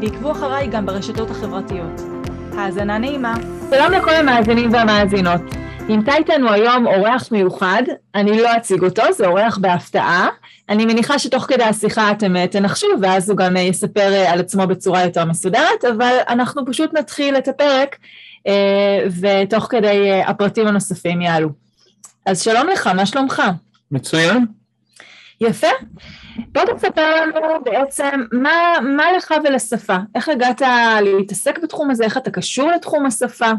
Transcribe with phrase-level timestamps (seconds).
[0.00, 2.00] ועקבו אחריי גם ברשתות החברתיות.
[2.52, 3.34] האזנה נעימה.
[3.70, 5.40] שלום לכל המאזינים והמאזינות.
[5.88, 7.82] נמצא איתנו היום אורח מיוחד,
[8.14, 10.28] אני לא אציג אותו, זה אורח בהפתעה.
[10.68, 14.40] אני מניחה שתוך כדי השיחה אתם אה, תנחשו, ואז הוא גם אה, יספר אה, על
[14.40, 17.96] עצמו בצורה יותר מסודרת, אבל אנחנו פשוט נתחיל את הפרק,
[19.20, 21.48] ותוך כדי הפרטים הנוספים יעלו.
[22.26, 23.42] אז שלום לך, מה שלומך?
[23.90, 24.59] מצוין.
[25.40, 25.66] יפה.
[26.52, 30.62] בוא תספר לנו בעצם מה, מה לך ולשפה, איך הגעת
[31.02, 33.50] להתעסק בתחום הזה, איך אתה קשור לתחום השפה?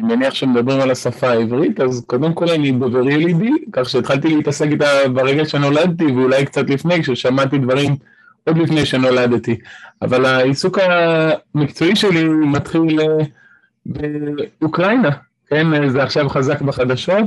[0.00, 4.66] אני מניח שמדברים על השפה העברית, אז קודם כל אני דובר ילידי, כך שהתחלתי להתעסק
[4.70, 7.96] איתה ברגע שנולדתי, ואולי קצת לפני, כששמעתי דברים
[8.46, 9.56] עוד לפני שנולדתי.
[10.02, 10.78] אבל העיסוק
[11.54, 13.06] המקצועי שלי מתחיל אה,
[14.60, 15.10] באוקראינה,
[15.46, 15.88] כן?
[15.88, 17.24] זה עכשיו חזק בחדשות.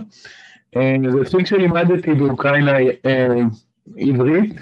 [0.78, 3.42] אה, זה התחיל כשלימדתי באוקראינה אה,
[3.98, 4.54] עברית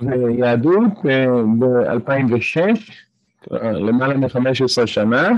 [0.00, 0.92] ויהדות
[1.58, 2.60] ב-2006,
[3.60, 5.28] למעלה מ-15 שנה,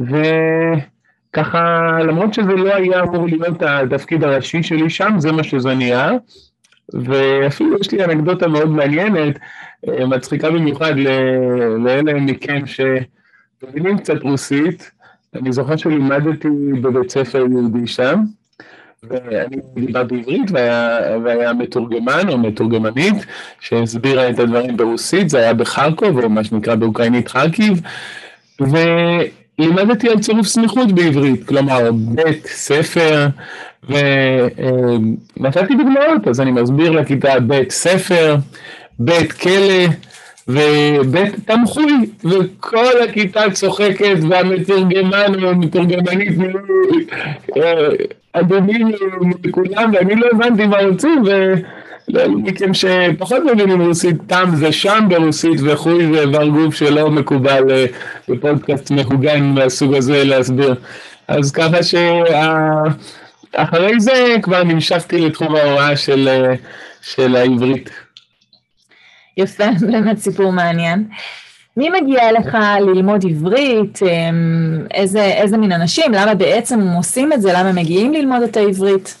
[0.00, 6.10] וככה, למרות שזה לא היה אמור להיות התפקיד הראשי שלי שם, זה מה שזה נהיה,
[6.92, 9.38] ואפילו יש לי אנקדוטה מאוד מעניינת,
[9.88, 10.94] אה, מצחיקה במיוחד
[11.78, 14.90] לאלה מכם שמבינים קצת רוסית,
[15.34, 16.48] אני זוכר שלימדתי
[16.82, 18.20] בבית ספר יהודי שם,
[19.10, 23.14] ואני דיברתי עברית והיה, והיה מתורגמן או מתורגמנית
[23.60, 27.80] שהסבירה את הדברים ברוסית, זה היה בחרקוב או מה שנקרא באוקראינית חרקיב,
[28.60, 33.26] ולימדתי על צירוף סמיכות בעברית, כלומר בית ספר,
[33.88, 38.36] ונתתי דוגמאות, אז אני מסביר לכיתה בית ספר,
[38.98, 39.84] בית כלא,
[40.48, 46.32] ובית תמחוי, וכל הכיתה צוחקת, והמתורגמן או המתורגמנית
[48.32, 48.92] אדומים
[49.44, 51.22] מכולם, ואני לא הבנתי מה רוצים,
[52.08, 57.86] ולאלו מכם שפחות מבינים רוסית, תם זה שם ברוסית, וחוי ואיבר גוף שלא מקובל אה,
[58.28, 60.74] בפודקאסט מהוגן מהסוג הזה להסביר.
[61.28, 61.78] אז ככה
[63.52, 66.54] שאחרי זה כבר נמשכתי לתחום ההוראה של, אה,
[67.02, 67.90] של העברית.
[69.36, 71.08] יפה, באמת סיפור מעניין.
[71.76, 73.98] מי מגיע אליך ללמוד עברית?
[74.02, 76.12] אמ, איזה, איזה מין אנשים?
[76.12, 77.52] למה בעצם הם עושים את זה?
[77.52, 79.18] למה הם מגיעים ללמוד את העברית?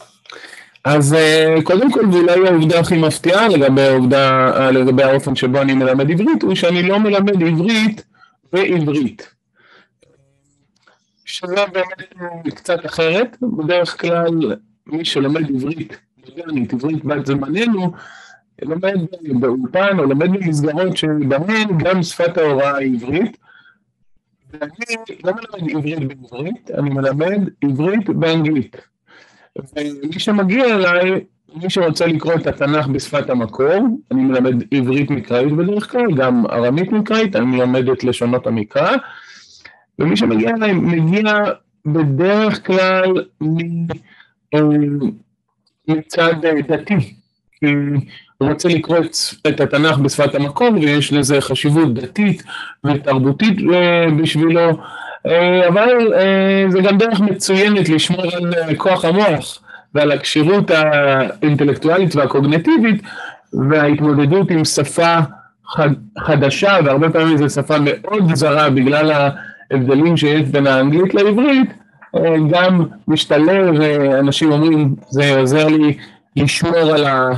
[0.84, 5.74] אז אה, קודם כל, ואולי העובדה הכי מפתיעה לגבי העובדה, אה, לגבי האופן שבו אני
[5.74, 8.04] מלמד עברית, הוא שאני לא מלמד עברית
[8.52, 9.34] בעברית.
[11.24, 15.96] שזה באמת קצת אחרת, בדרך כלל מי שלומד עברית
[16.72, 17.92] עברית בת זמננו,
[18.62, 18.94] לומד
[19.40, 23.36] באולפן או לומד במסגרות שבהן גם שפת ההוראה היא עברית.
[24.52, 24.72] ואני
[25.24, 28.76] לא מלמד עברית בעברית, אני מלמד עברית באנגלית.
[29.58, 35.90] ומי שמגיע אליי, מי שרוצה לקרוא את התנ"ך בשפת המקור, אני מלמד עברית מקראית בדרך
[35.90, 38.96] כלל, גם ארמית מקראית, אני מלמד את לשונות המקרא,
[39.98, 41.22] ומי שמגיע אליי מגיע
[41.86, 43.24] בדרך כלל
[44.54, 44.60] אה,
[45.88, 46.34] מצד
[46.68, 47.14] דתי.
[48.38, 48.98] הוא רוצה לקרוא
[49.48, 52.42] את התנ"ך בשפת המקור, ויש לזה חשיבות דתית
[52.84, 54.70] ותרבותית אה, בשבילו,
[55.26, 58.22] אה, אבל אה, זה גם דרך מצוינת לשמור
[58.66, 59.58] על כוח המוח
[59.94, 63.02] ועל הכשירות האינטלקטואלית והקוגנטיבית,
[63.70, 65.18] וההתמודדות עם שפה
[66.18, 69.30] חדשה, והרבה פעמים זו שפה מאוד זרה בגלל
[69.70, 71.70] ההבדלים שיש בין האנגלית לעברית,
[72.50, 73.80] גם משתלב,
[74.18, 75.96] אנשים אומרים, זה עוזר לי
[76.36, 77.30] לשמור על ה...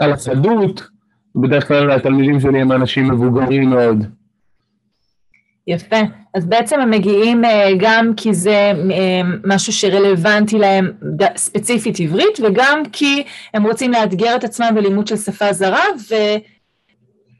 [0.00, 0.88] על החדות,
[1.36, 4.04] בדרך כלל התלמידים שלי הם אנשים מבוגרים מאוד.
[5.66, 5.96] יפה.
[6.34, 10.92] אז בעצם הם מגיעים אה, גם כי זה אה, משהו שרלוונטי להם
[11.36, 13.22] ספציפית עברית, וגם כי
[13.54, 15.84] הם רוצים לאתגר את עצמם בלימוד של שפה זרה,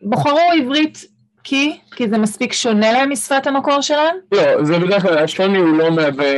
[0.03, 1.05] ובחרו עברית
[1.45, 1.77] כי?
[1.97, 4.17] כי זה מספיק שונה להם משפת המקור שלהם?
[4.33, 6.35] לא, זה בדרך כלל, השוני הוא לא מהווה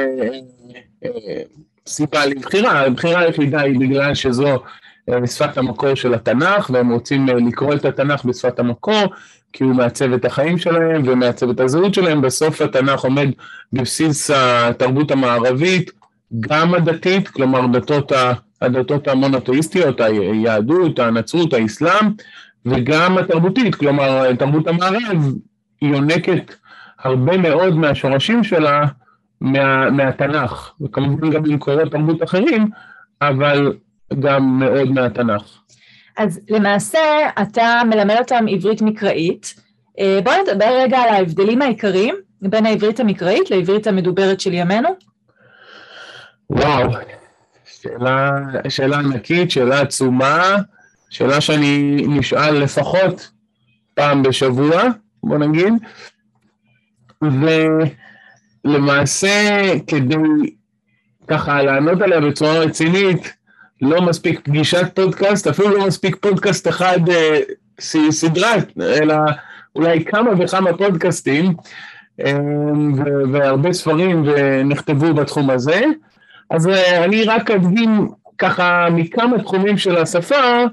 [1.05, 1.11] אה,
[1.87, 4.59] סיבה לבחירה, הבחירה היחידה היא בגלל שזו
[5.09, 9.05] משפת המקור של התנ"ך, והם רוצים אה, לקרוא את התנ"ך בשפת המקור,
[9.53, 12.21] כי הוא מעצב את החיים שלהם ומעצב את הזהות שלהם.
[12.21, 13.29] בסוף התנ"ך עומד
[13.73, 15.91] בבסיס התרבות המערבית,
[16.41, 18.13] גם הדתית, כלומר דתות,
[18.63, 22.07] הדתות המונותאיסטיות, היהדות, הנצרות, האסלאם,
[22.67, 25.33] וגם התרבותית, כלומר תרבות המערב,
[25.83, 26.55] יונקת
[26.99, 28.87] הרבה מאוד מהשורשים שלה
[29.41, 32.71] מה, מהתנ"ך, וכמובן גם ממקורות תרבות אחרים,
[33.23, 33.73] אבל
[34.21, 35.61] גם מאוד מהתנ"ך.
[36.17, 37.01] אז למעשה
[37.43, 39.55] אתה מלמד אותם עברית מקראית.
[39.99, 44.89] אה, בואו נדבר רגע על ההבדלים העיקריים בין העברית המקראית לעברית המדוברת של ימינו.
[46.51, 46.91] וואו,
[47.65, 48.31] שאלה,
[48.69, 50.57] שאלה ענקית, שאלה עצומה,
[51.11, 53.31] שאלה שאני נשאל לפחות
[53.95, 54.83] פעם בשבוע,
[55.23, 55.73] בוא נגיד,
[58.65, 60.17] ולמעשה כדי
[61.29, 63.37] ככה לענות עליה בצורה רצינית,
[63.83, 67.41] לא מספיק פגישת פודקאסט, אפילו לא מספיק פודקאסט אחד אה,
[68.11, 69.15] סדרה, אלא
[69.77, 71.55] אולי כמה וכמה פודקאסטים,
[72.21, 72.39] אה,
[73.33, 74.25] והרבה ספרים
[74.65, 75.81] נכתבו בתחום הזה.
[76.51, 78.09] אז אה, אני רק אדגים
[78.39, 80.65] ככה מכמה תחומים של השפה,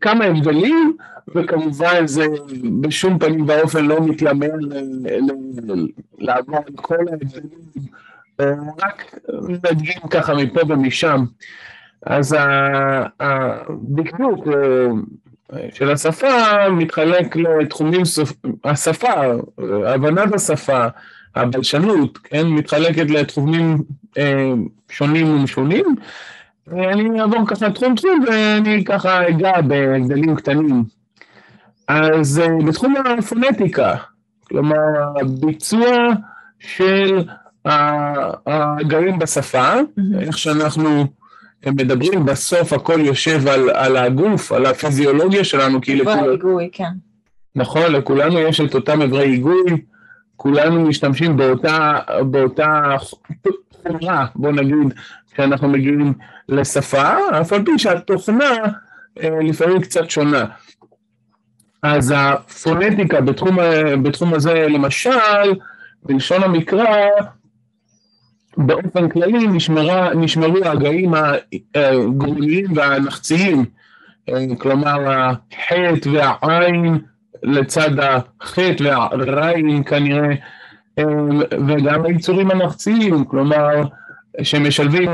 [0.00, 0.96] כמה הבדלים,
[1.34, 2.26] וכמובן זה
[2.80, 4.50] בשום פנים ואופן לא מתיימר
[6.18, 7.48] לעבור על כל ההבדלים,
[8.40, 8.52] אה,
[8.82, 9.18] רק
[9.48, 11.24] נדגים ככה מפה ומשם.
[12.06, 12.36] אז
[13.20, 14.48] הדקדוק
[15.52, 18.02] אה, של השפה מתחלק לתחומים,
[18.64, 19.12] השפה,
[19.86, 20.86] הבנת השפה,
[21.34, 23.82] הבלשנות, כן, מתחלקת לתחומים
[24.18, 24.52] אה,
[24.90, 25.96] שונים ומשונים.
[26.66, 30.84] ואני אעבור ככה תחום תחום ואני ככה אגע בהבדלים קטנים.
[31.88, 33.94] אז אה, בתחום הפונטיקה,
[34.48, 34.76] כלומר
[35.20, 35.88] הביצוע
[36.58, 37.24] של
[38.46, 39.72] הגרים בשפה.
[40.20, 41.06] איך שאנחנו
[41.70, 46.30] מדברים, בסוף הכל יושב על, על הגוף, על הפיזיולוגיה שלנו, כי לכולנו...
[46.30, 46.92] היגוי, כן.
[47.56, 49.62] נכון, לכולנו יש את אותם אברי היגוי,
[50.36, 51.98] כולנו משתמשים באותה,
[52.30, 52.96] באותה
[53.82, 54.94] חומרה, בוא נגיד,
[55.32, 56.12] כשאנחנו מגיעים
[56.48, 58.54] לשפה, אף על פי שהתוכנה
[59.22, 60.44] אה, לפעמים קצת שונה.
[61.82, 63.58] אז הפונטיקה בתחום,
[64.02, 65.10] בתחום הזה, למשל,
[66.02, 66.86] בלשון המקרא,
[68.56, 71.12] באופן כללי נשמרה, נשמרו ההגאים
[71.74, 73.64] הגרוניים והנחציים,
[74.28, 76.98] אה, כלומר החטא והעין
[77.42, 80.34] לצד החטא והעין כנראה,
[80.98, 81.04] אה,
[81.68, 83.82] וגם היצורים הנחציים, כלומר
[84.42, 85.10] שמשלבים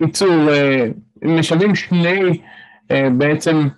[0.00, 0.86] יצור, אה,
[1.22, 2.40] משלבים שני
[3.18, 3.68] בעצם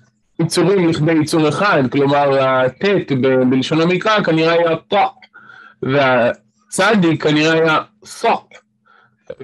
[0.41, 3.13] יצורים לכדי יצור אחד, כלומר הט'
[3.51, 4.95] בלשון המקרא כנראה היה ט'
[5.83, 8.49] והצדיק כנראה היה סוק.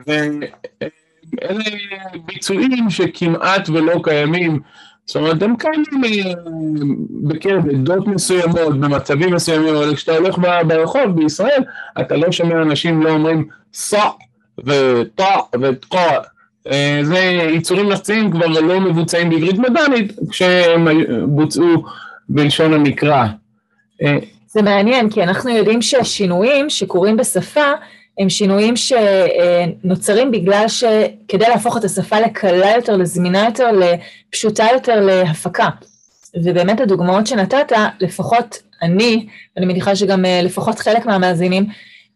[0.07, 1.65] ואלה
[2.27, 4.61] ביצועים שכמעט ולא קיימים,
[5.07, 6.33] זאת אומרת הם קיימים אה,
[7.23, 11.63] בקרב עדות מסוימות, במצבים מסוימים, אבל כשאתה הולך ברחוב בישראל,
[12.01, 14.19] אתה לא שומע אנשים לא אומרים סוק
[14.65, 16.19] וטע וטע.
[16.67, 17.19] אה, זה
[17.53, 20.89] יצורים נחציים כבר לא מבוצעים בעברית מדענית כשהם
[21.27, 21.85] בוצעו
[22.29, 23.27] בלשון המקרא.
[24.03, 27.73] אה, זה מעניין, כי אנחנו יודעים שהשינויים שקורים בשפה
[28.21, 35.69] הם שינויים שנוצרים בגלל שכדי להפוך את השפה לקלה יותר, לזמינה יותר, לפשוטה יותר להפקה.
[36.45, 39.27] ובאמת הדוגמאות שנתת, לפחות אני,
[39.57, 41.67] ואני מניחה שגם אה, לפחות חלק מהמאזינים,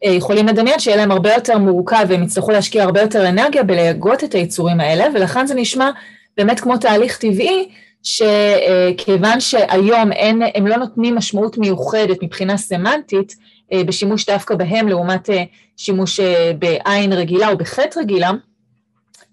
[0.05, 4.25] אה, יכולים לדמיין שיהיה להם הרבה יותר מורכב והם יצטרכו להשקיע הרבה יותר אנרגיה בלהגות
[4.25, 5.91] את היצורים האלה, ולכן זה נשמע
[6.37, 7.69] באמת כמו תהליך טבעי,
[8.03, 13.37] שכיוון שהיום אין, הם לא נותנים משמעות מיוחדת מבחינה סמנטית,
[13.73, 15.45] בשימוש דווקא בהם לעומת אה,
[15.77, 16.21] שימוש
[16.59, 18.31] בעין רגילה או בחטא רגילה,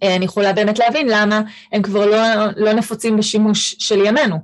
[0.04, 2.18] אני יכולה באמת להבין למה הם כבר לא,
[2.58, 4.38] לא נפוצים בשימוש של ימינו.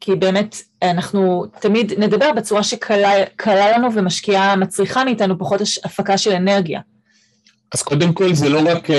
[0.00, 6.80] כי באמת אנחנו תמיד נדבר בצורה שקלה לנו ומשקיעה, מצריכה מאיתנו פחות הפקה של אנרגיה.
[7.74, 8.96] אז קודם כל זה לא רק אה,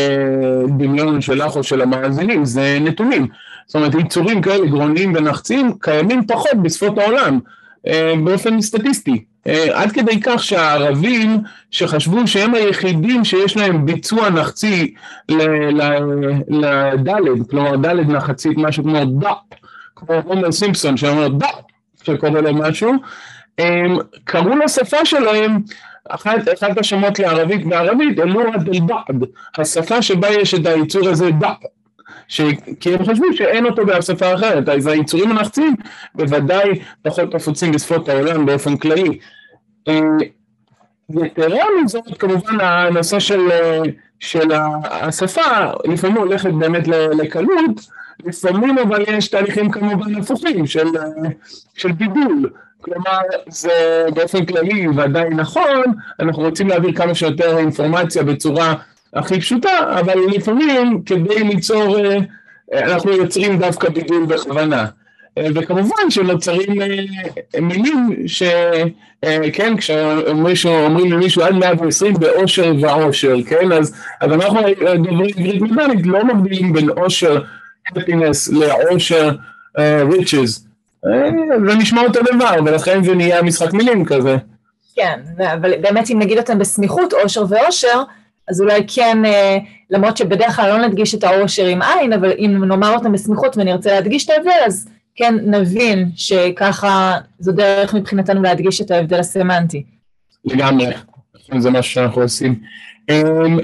[0.77, 3.27] דמיון שלך או של המאזינים, זה נתונים.
[3.67, 7.39] זאת אומרת, יצורים כאלה גרוניים ונחצים קיימים פחות בשפות העולם,
[7.87, 9.23] אה, באופן סטטיסטי.
[9.47, 11.37] אה, עד כדי כך שהערבים
[11.71, 14.93] שחשבו שהם היחידים שיש להם ביצוע נחצי
[16.49, 19.37] לדלת, כלומר דלת נחצית, משהו כמו דאפ,
[19.95, 21.61] כמו הומר סימפסון שאומר דאפ,
[22.03, 22.93] שקורא לו משהו,
[24.23, 25.59] קראו לשפה שלהם,
[26.09, 29.23] אחת, אחד השמות לערבית בערבית, אלוהה דל-בעד,
[29.57, 31.57] השפה שבה יש את היצור הזה דאפ.
[32.27, 32.41] ש...
[32.79, 35.75] כי הם חשבו שאין אותו באף שפה אחרת, אז היצורים הנחצים
[36.15, 36.69] בוודאי
[37.01, 39.19] פחות נפוצים בשפות העולם באופן כללי.
[39.87, 39.99] אה,
[41.09, 43.49] יתרה מזאת, כמובן הנושא של,
[44.19, 44.51] של
[44.83, 47.87] השפה לפעמים הולכת באמת לקלות,
[48.25, 50.87] לפעמים אבל יש תהליכים כמובן הפוכים של,
[51.75, 52.49] של בידול.
[52.81, 55.83] כלומר, זה באופן כללי ודאי נכון,
[56.19, 58.73] אנחנו רוצים להעביר כמה שיותר אינפורמציה בצורה
[59.15, 62.17] הכי פשוטה, אבל לפעמים כדי ליצור, אה,
[62.73, 64.85] אנחנו יוצרים דווקא בידול בכוונה.
[65.39, 66.81] וכמובן שנוצרים
[67.61, 74.59] מילים שכן, כשאומרים למישהו עד 120 באושר ועושר, כן, אז, אז אנחנו
[74.95, 77.41] דוברי עברית מדענית לא מבדילים בין אושר,
[77.89, 79.31] happiness לעושר
[80.09, 80.59] riches,
[81.67, 84.37] זה נשמע אותו דבר, ולכן זה נהיה משחק מילים כזה.
[84.95, 85.19] כן,
[85.53, 88.03] אבל באמת אם נגיד אותם בסמיכות, אושר ואושר,
[88.49, 89.17] אז אולי כן,
[89.89, 93.91] למרות שבדרך כלל לא נדגיש את האושר עם עין, אבל אם נאמר אותם בסמיכות ונרצה
[93.91, 99.83] להדגיש את ההבדל, אז כן נבין שככה זו דרך מבחינתנו להדגיש את ההבדל הסמנטי.
[100.45, 100.85] לגמרי,
[101.57, 102.59] זה מה שאנחנו עושים.
[103.09, 103.59] אמ,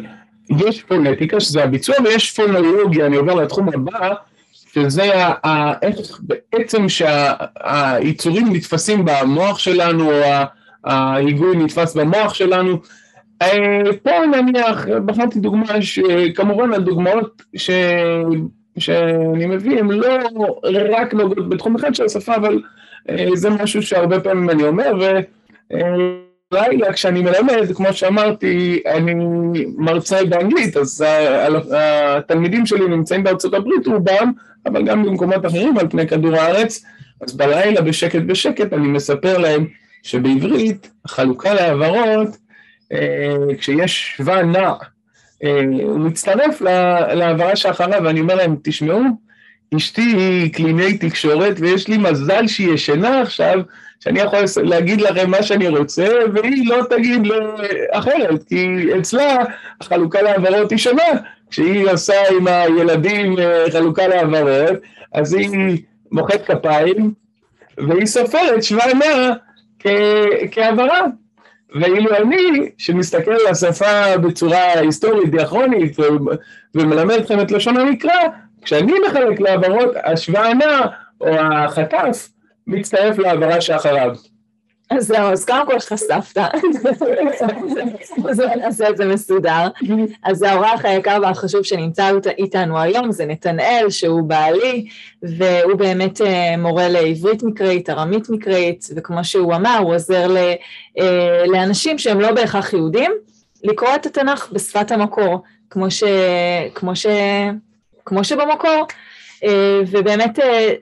[0.67, 4.13] יש פונטיקה, שזה הביצוע, ויש פונולוגיה, אני עובר לתחום הבא,
[4.73, 5.11] שזה
[5.81, 10.21] איך בעצם שהיצורים נתפסים במוח שלנו, או
[10.83, 12.79] ההיגוי נתפס במוח שלנו.
[13.41, 17.69] אה, פה נניח, בחרתי דוגמה שכמובן הדוגמאות ש...
[18.77, 20.17] שאני מביא הן לא
[20.89, 22.61] רק נוגעות בתחום אחד של השפה, אבל
[23.09, 24.93] אה, זה משהו שהרבה פעמים אני אומר,
[26.51, 29.13] ולילה כשאני מלמד, כמו שאמרתי, אני
[29.77, 31.05] מרצה באנגלית, אז
[31.71, 34.31] התלמידים שלי נמצאים בארצות הברית רובם,
[34.65, 36.85] אבל גם במקומות אחרים על פני כדור הארץ,
[37.21, 39.65] אז בלילה בשקט בשקט אני מספר להם
[40.03, 42.48] שבעברית החלוקה להעברות, אה,
[43.57, 44.73] כשיש שווה נע,
[45.43, 46.61] אה, הוא מצטרף
[47.13, 49.01] להעברה שאחריו, ואני אומר להם, תשמעו,
[49.77, 53.59] אשתי היא קלינאי תקשורת, ויש לי מזל שהיא ישנה עכשיו,
[53.99, 57.21] שאני יכול להגיד לכם מה שאני רוצה, והיא לא תגיד
[57.91, 58.67] אחרת, כי
[58.99, 59.35] אצלה
[59.81, 61.03] החלוקה להעברות היא שונה.
[61.51, 64.77] כשהיא עושה עם הילדים אה, חלוקה להעברות,
[65.13, 65.77] אז היא
[66.11, 67.13] מוחאת כפיים,
[67.77, 69.29] והיא סופרת שבע מאה
[70.51, 71.01] כהעברה.
[71.75, 75.97] ואילו אני, שמסתכל על השפה בצורה היסטורית, דיאכרונית,
[76.75, 78.19] ומלמד אתכם את לשון המקרא,
[78.61, 80.81] כשאני מחלק להעברות, השוואה נע,
[81.21, 82.29] או החטף,
[82.67, 84.15] מצטרף להעברה שאחריו.
[84.89, 86.37] אז זהו, אז קודם כל חשפת,
[88.29, 89.67] אז נעשה את זה מסודר.
[90.23, 94.87] אז האורח היקר והחשוב שנמצא איתנו היום זה נתנאל, שהוא בעלי,
[95.23, 100.35] והוא באמת אה, מורה לעברית מקראית, ארמית מקראית, וכמו שהוא אמר, הוא עוזר
[100.99, 103.11] אה, לאנשים שהם לא בהכרח יהודים,
[103.63, 106.03] לקרוא את התנ"ך בשפת המקור, כמו, ש,
[106.75, 107.05] כמו, ש,
[108.05, 108.87] כמו שבמקור,
[109.43, 110.73] אה, ובאמת זה,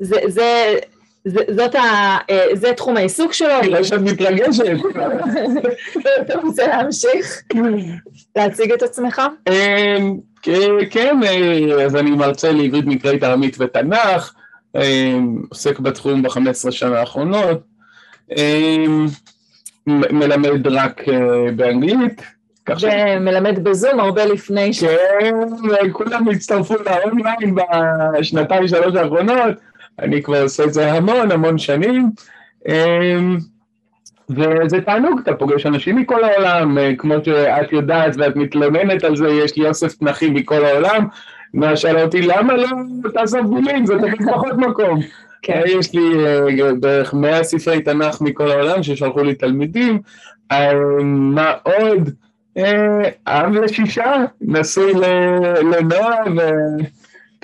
[0.00, 0.78] זה זה,
[1.26, 1.80] זאת ה,
[2.30, 3.58] אה, זה תחום העיסוק שלו.
[3.60, 4.64] אני רואה שאת מתרגשת.
[6.20, 7.42] אתה רוצה להמשיך?
[8.36, 9.22] להציג את עצמך?
[9.48, 10.16] אמ,
[10.90, 14.34] כן, אה, אז אני מרצה לעברית מקראית ארמית ותנ"ך,
[14.76, 17.60] אמ, עוסק בתחום ב-15 שנה האחרונות,
[18.36, 19.06] אמ,
[19.86, 22.22] מלמד רק אה, באנגלית.
[22.80, 24.84] ומלמד בזום הרבה לפני ש...
[24.84, 25.34] כן,
[25.92, 27.54] כולם הצטרפו לאונליין
[28.18, 29.54] בשנתיים שלוש האחרונות.
[29.98, 32.10] אני כבר עושה את זה המון המון שנים,
[32.68, 33.38] אמ,
[34.30, 39.28] וזה תענוג, אתה פוגש אנשים מכל העולם, אה, כמו שאת יודעת ואת מתלוננת על זה,
[39.28, 41.06] יש לי אוסף תנכים מכל העולם,
[41.54, 42.68] מה שאלה אותי, למה לא
[43.14, 45.00] תעזוב בולים, זה תמיד פחות מקום.
[45.42, 45.52] כן.
[45.52, 49.98] אה, יש לי אה, בערך מאה ספרי תנ"ך מכל העולם ששלחו לי תלמידים,
[51.12, 52.10] מה עוד?
[53.26, 54.92] אב לשישה, נשוי
[55.72, 56.16] לנועה,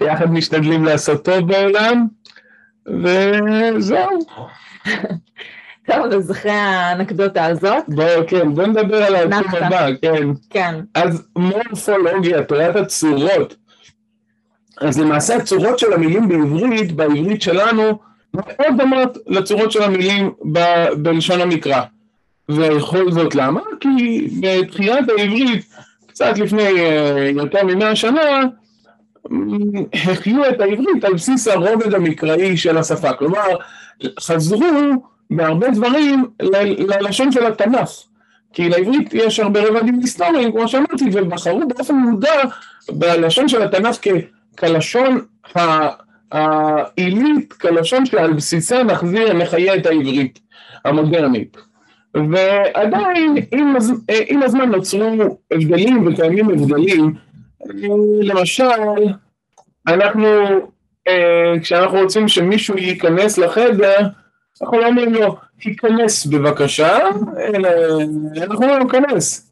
[0.01, 2.07] וביחד משתדלים לעשות טוב בעולם.
[3.03, 4.19] וזהו.
[5.87, 7.85] טוב, אז אחרי האנקדוטה הזאת.
[7.89, 10.29] בואו, כן, בואו נדבר על התחום הבא, כן.
[10.51, 10.75] כן.
[10.95, 13.57] אז מורפולוגיה, תורת הצורות.
[14.81, 17.99] אז למעשה הצורות של המילים בעברית, בעברית שלנו,
[18.35, 21.83] מאוד דומות לצורות של המילים ב- בלשון המקרא.
[22.49, 23.61] וכל זאת למה?
[23.81, 25.65] כי בתחילת העברית,
[26.07, 28.43] קצת לפני אה, יותר ממאה שנה,
[29.95, 33.47] החיו את העברית על בסיס הרובד המקראי של השפה, כלומר
[34.21, 34.67] חזרו
[35.31, 36.27] בהרבה דברים
[36.79, 37.91] ללשון של התנ"ך,
[38.53, 42.43] כי לעברית יש הרבה רבדים היסטוריים כמו שאמרתי ובחרו באופן מודע
[42.89, 43.97] בלשון של התנ"ך
[44.59, 45.21] כלשון
[46.33, 50.39] העילית, כלשון שעל בסיסה נחזיר, נחיה את העברית
[50.85, 51.57] המודרנית.
[52.15, 53.75] ועדיין עם,
[54.29, 57.15] עם הזמן נוצרו הבדלים וקיימים הבדלים
[58.23, 58.65] למשל,
[59.89, 60.27] אנחנו,
[61.09, 63.99] אה, כשאנחנו רוצים שמישהו ייכנס לחדר,
[64.63, 66.99] אנחנו לא אומרים לו, תיכנס בבקשה,
[67.39, 67.69] אלא
[68.37, 69.51] אנחנו אומרים לו, כנס.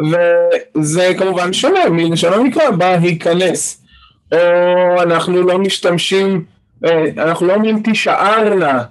[0.00, 3.84] וזה כמובן שונה מלשון המקרא, בה היכנס.
[4.32, 6.44] או אנחנו לא משתמשים,
[6.84, 8.84] אה, אנחנו לא אומרים תישארנה,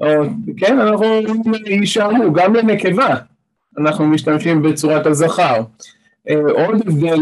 [0.00, 0.06] או,
[0.56, 3.14] כן, אנחנו אומרים יישארו, גם לנקבה
[3.78, 5.62] אנחנו משתמשים בצורת הזכר.
[6.28, 7.20] אה, עוד הבדל,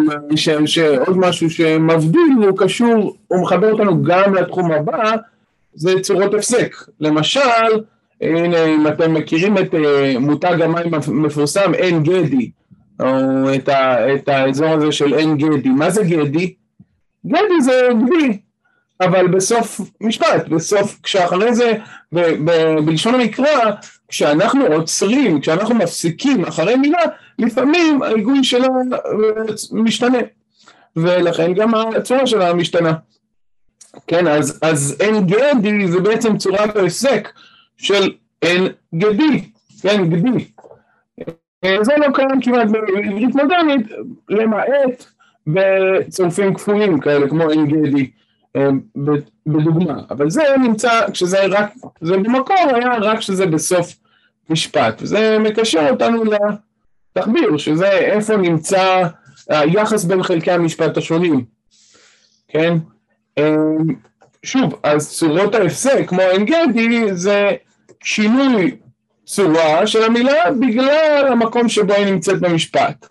[0.67, 5.15] שעוד משהו שמבדיל, הוא קשור, הוא מחבר אותנו גם לתחום הבא,
[5.75, 6.77] זה צורות הפסק.
[7.01, 7.41] למשל,
[8.21, 12.51] הנה, אם אתם מכירים את uh, מותג המים המפורסם עין גדי,
[13.01, 13.07] או
[13.55, 16.55] את, ה, את האזור הזה של עין גדי, מה זה גדי?
[17.27, 18.39] גדי זה גדי,
[19.01, 21.73] אבל בסוף משפט, בסוף, כשאחרי זה,
[22.13, 23.71] ב, ב, בלשון המקרא,
[24.09, 27.03] כשאנחנו עוצרים, כשאנחנו מפסיקים אחרי מילה,
[27.39, 28.69] לפעמים ההיגוי שלה
[29.73, 30.19] משתנה,
[30.97, 32.93] ולכן גם הצורה שלה משתנה.
[34.07, 37.29] כן, אז, אז אין גדי זה בעצם צורת ההפסק
[37.77, 38.13] של
[38.43, 39.51] אין גדי,
[39.83, 40.45] כן, גדי.
[41.81, 43.87] זה לא קיים כמעט בעברית מודרנית,
[44.29, 45.07] למעט
[45.47, 48.07] בצירופים כפויים כאלה, כמו אין גדי, אה,
[49.47, 50.01] בדוגמה.
[50.11, 53.97] אבל זה נמצא, כשזה רק, זה במקור היה רק כשזה בסוף
[54.51, 59.03] משפט, וזה מקשר אותנו לתחביר, שזה איפה נמצא
[59.49, 61.45] היחס בין חלקי המשפט השונים,
[62.49, 62.79] כן?
[63.39, 63.95] אמ,
[64.43, 67.51] שוב, אז צורות ההפסק, כמו עין גדי, זה
[68.03, 68.77] שינוי
[69.25, 73.09] צורה של המילה בגלל המקום שבו היא נמצאת במשפט.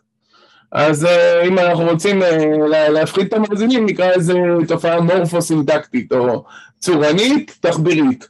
[0.72, 4.34] אז אה, אם אנחנו רוצים אה, להפחית את המאזינים, נקרא לזה
[4.68, 6.44] תופעה מורפוסינטקטית או
[6.80, 8.28] צורנית, תחבירית.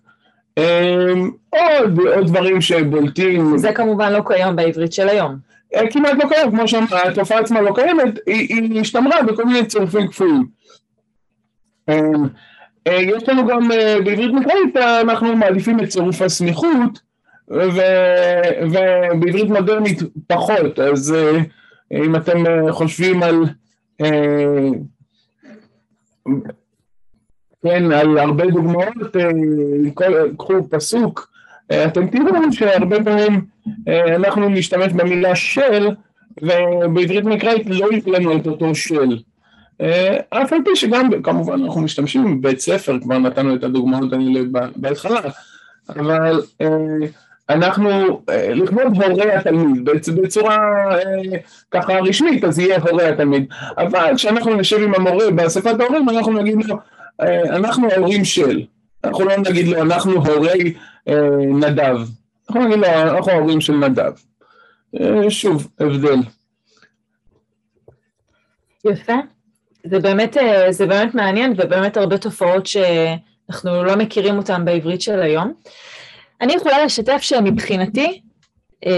[0.57, 3.57] אמ, עוד, עוד דברים שבולטים.
[3.57, 5.37] זה כמובן לא קיים בעברית של היום.
[5.75, 9.65] אה, כמעט לא קיים, כמו שאמרה, התופעה עצמה לא קיימת, היא, היא השתמרה בכל מיני
[9.65, 10.45] צירופים כפויים.
[11.89, 12.27] אמ,
[12.89, 13.67] יש לנו גם
[14.05, 16.99] בעברית מקראית, אנחנו מעדיפים את צירוף הסמיכות,
[17.47, 21.15] ובעברית מודרנית פחות, אז
[21.93, 23.45] אם אתם חושבים על
[27.65, 31.29] כן, על הרבה דוגמאות, אה, קחו פסוק,
[31.71, 33.45] אה, אתם תראו שהרבה פעמים
[33.87, 35.89] אה, אנחנו נשתמש במילה של,
[36.41, 39.17] ובעברית מקראית לא יהיה לנו את אותו של.
[40.29, 44.39] אף על פי שגם, כמובן אנחנו משתמשים בבית ספר, כבר נתנו את הדוגמאות האלה
[44.75, 45.21] בהתחלה,
[45.89, 46.41] אבל
[47.49, 48.21] אנחנו,
[48.53, 49.89] לכבוד הורי התלמיד,
[50.23, 50.57] בצורה
[51.71, 53.45] ככה רשמית, אז יהיה הורי התלמיד,
[53.77, 56.75] אבל כשאנחנו נשב עם המורה באספת ההורים, אנחנו נגיד לו,
[57.21, 58.61] אה, אנחנו ההורים של,
[59.03, 60.73] אנחנו לא נגיד לו, אנחנו הורי
[61.07, 61.97] אה, נדב,
[62.49, 64.11] אנחנו נגיד לו, אנחנו ההורים של נדב.
[64.99, 66.19] אה, שוב, הבדל.
[68.85, 69.13] יפה.
[69.83, 70.37] זה באמת,
[70.69, 75.53] זה באמת מעניין ובאמת הרבה תופעות שאנחנו לא מכירים אותן בעברית של היום.
[76.41, 78.21] אני יכולה לשתף שמבחינתי,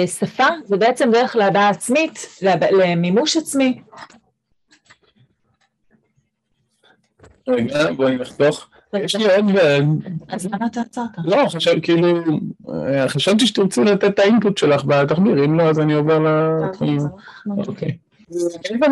[0.06, 2.28] שפה זה בעצם דרך להבעה עצמית,
[2.71, 3.82] למימוש עצמי,
[7.47, 8.69] רגע, בואי נחתוך.
[8.93, 9.45] יש לי עוד...
[10.28, 11.10] אז למה אתה עצרת?
[11.23, 12.08] לא, חשב, כאילו,
[12.69, 16.97] אה, חשבתי שתרצו לתת את האינפוט שלך בתחביר, אם לא, אז אני עובר לתחום.
[17.67, 17.97] אוקיי.
[18.32, 18.88] מעבר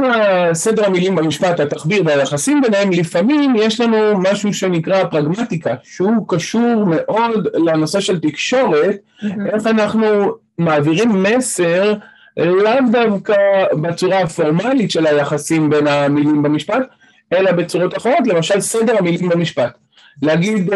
[0.49, 7.47] לסדר המילים במשפט, התחביר והיחסים ביניהם, לפעמים יש לנו משהו שנקרא פרגמטיקה, שהוא קשור מאוד
[7.53, 8.95] לנושא של תקשורת,
[9.53, 10.07] איך אנחנו
[10.57, 11.93] מעבירים מסר
[12.37, 13.35] לאו דווקא
[13.81, 16.81] בצורה הפורמלית של היחסים בין המילים במשפט,
[17.33, 19.77] אלא בצורות אחרות, למשל סדר המילים במשפט.
[20.21, 20.73] להגיד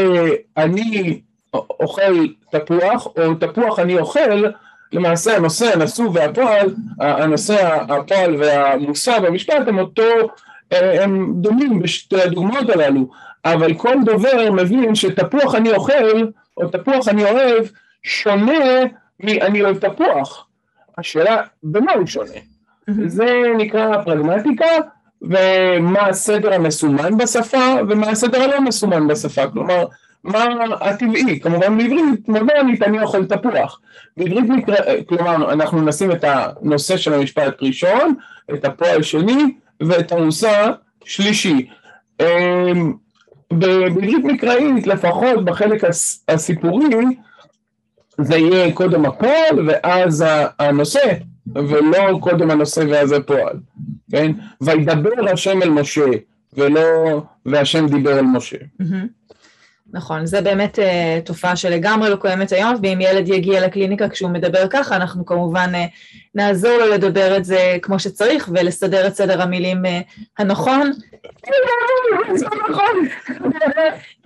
[0.57, 1.21] אני
[1.53, 4.45] אוכל תפוח, או תפוח אני אוכל,
[4.93, 10.03] למעשה הנושא, הנשוא והפועל, הנושא, הפועל והמושא במשפט הם אותו,
[10.71, 13.09] הם דומים בשתי הדוגמאות הללו,
[13.45, 17.65] אבל כל דובר מבין שתפוח אני אוכל, או תפוח אני אוהב,
[18.03, 18.83] שונה
[19.19, 20.47] מ"אני אוהב תפוח".
[20.97, 22.39] השאלה, במה הוא שונה?
[23.05, 24.65] זה נקרא פרגמטיקה,
[25.21, 29.85] ומה הסדר המסומן בשפה ומה הסדר הלא מסומן בשפה, כלומר
[30.23, 30.45] מה
[30.81, 33.81] הטבעי, כמובן בעברית מודרנית אני אוכל תפוח,
[34.17, 34.75] בעברית מקרה,
[35.07, 38.15] כלומר אנחנו נשים את הנושא של המשפט ראשון,
[38.53, 40.71] את הפועל שני ואת המושא
[41.05, 41.67] שלישי.
[42.21, 42.93] אמ,
[43.53, 45.83] בעברית מקראית לפחות בחלק
[46.27, 46.85] הסיפורי
[48.17, 50.25] זה יהיה קודם הפועל ואז
[50.59, 51.13] הנושא
[51.55, 53.59] ולא קודם הנושא ואז הפועל,
[54.11, 54.31] כן?
[54.61, 56.05] וידבר השם אל משה,
[56.53, 56.81] ולא
[57.45, 58.57] והשם דיבר אל משה.
[59.93, 60.81] נכון, זה באמת uh,
[61.25, 65.77] תופעה שלגמרי לא קיימת היום, ואם ילד יגיע לקליניקה כשהוא מדבר ככה, אנחנו כמובן uh,
[66.35, 69.89] נעזור לו לדבר את זה כמו שצריך ולסדר את סדר המילים uh,
[70.37, 70.91] הנכון.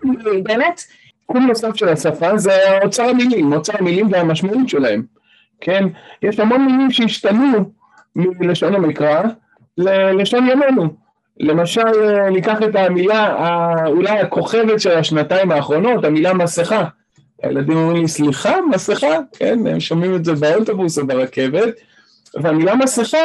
[0.43, 0.84] באמת.
[1.28, 5.04] תחום נוסף של השפה זה אוצר המילים, אוצר המילים והמשמעות שלהם.
[5.62, 5.84] כן?
[6.21, 7.71] יש המון מילים שהשתנו
[8.15, 9.23] מלשון המקרא
[9.78, 11.02] ללשון ימינו.
[11.43, 13.36] למשל, ניקח את המילה,
[13.88, 16.84] אולי הכוכבת של השנתיים האחרונות, המילה מסכה.
[17.43, 19.17] הילדים אומרים לי, סליחה, מסכה?
[19.34, 21.73] כן, הם שומעים את זה באוטובוס או ברכבת,
[22.41, 23.17] והמילה מסכה,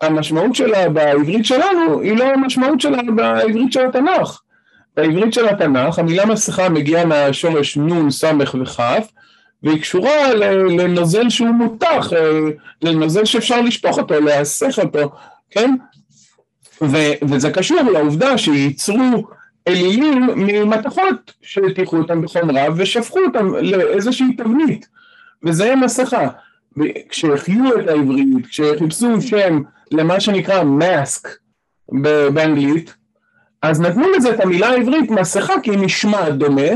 [0.00, 4.40] המשמעות שלה בעברית שלנו היא לא המשמעות שלה בעברית של התנ"ך.
[4.96, 9.08] בעברית של התנ"ך המילה מסכה מגיעה מהשורש נון, סמך וכף,
[9.62, 10.34] והיא קשורה
[10.68, 12.40] לנוזל שהוא מותח, אה,
[12.82, 15.12] לנוזל שאפשר לשפוך אותו, להסך אותו,
[15.50, 15.74] כן?
[16.82, 19.26] ו- וזה קשור לעובדה שייצרו
[19.68, 24.88] אלילים ממתכות שהטיחו אותם בחומרה ושפכו אותם לאיזושהי תבנית,
[25.44, 26.28] וזה מסכה.
[27.08, 31.28] כשהחיו את העברית, כשחיפשו שם למה שנקרא מאסק
[32.34, 32.94] באנגלית,
[33.62, 36.70] אז נתנו לזה את המילה העברית מסכה כי היא נשמעת דומה,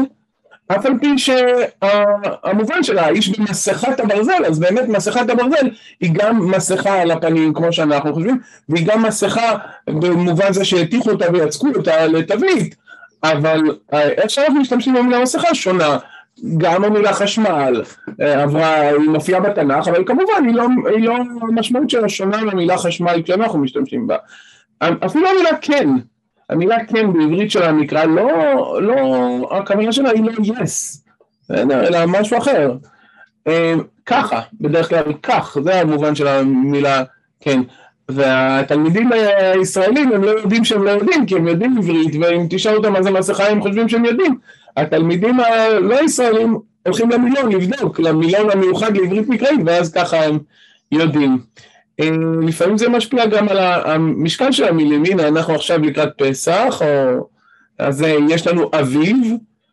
[0.68, 5.68] אף על פי שהמובן שלה, האיש במסכת הברזל, אז באמת מסכת הברזל
[6.00, 11.26] היא גם מסכה על הפנים כמו שאנחנו חושבים, והיא גם מסכה במובן זה שהטיחו אותה
[11.32, 12.74] ויצקו אותה לתבנית,
[13.24, 13.60] אבל
[13.92, 15.98] איך שאנחנו משתמשים במילה מסכה שונה.
[16.58, 17.82] גם המילה חשמל
[18.20, 22.78] אה, עברה, היא מופיעה בתנ"ך, אבל כמובן היא לא, היא לא המשמעות שלה שונה מהמילה
[22.78, 24.16] חשמל כשאנחנו משתמשים בה.
[24.80, 25.88] אפילו המילה כן,
[26.50, 28.28] המילה כן בעברית של המקרא לא,
[28.82, 31.00] לא, הכוונה שלה היא לא yes,
[31.50, 32.76] אלא משהו אחר.
[33.46, 33.74] אה,
[34.06, 37.02] ככה, בדרך כלל כך, זה המובן של המילה
[37.40, 37.60] כן.
[38.08, 42.92] והתלמידים הישראלים הם לא יודעים שהם לא יודעים, כי הם יודעים עברית, ואם תשאל אותם
[42.92, 44.38] מה זה מסכה הם חושבים שהם יודעים.
[44.76, 50.38] התלמידים הלא ישראלים הולכים למילון לבדוק, למילון המיוחד לעברית מקראית, ואז ככה הם
[50.92, 51.38] יודעים.
[52.00, 52.10] אה,
[52.42, 57.28] לפעמים זה משפיע גם על המשקל של המילים, הנה אנחנו עכשיו לקראת פסח, או...
[57.78, 59.16] אז אה, יש לנו אביב,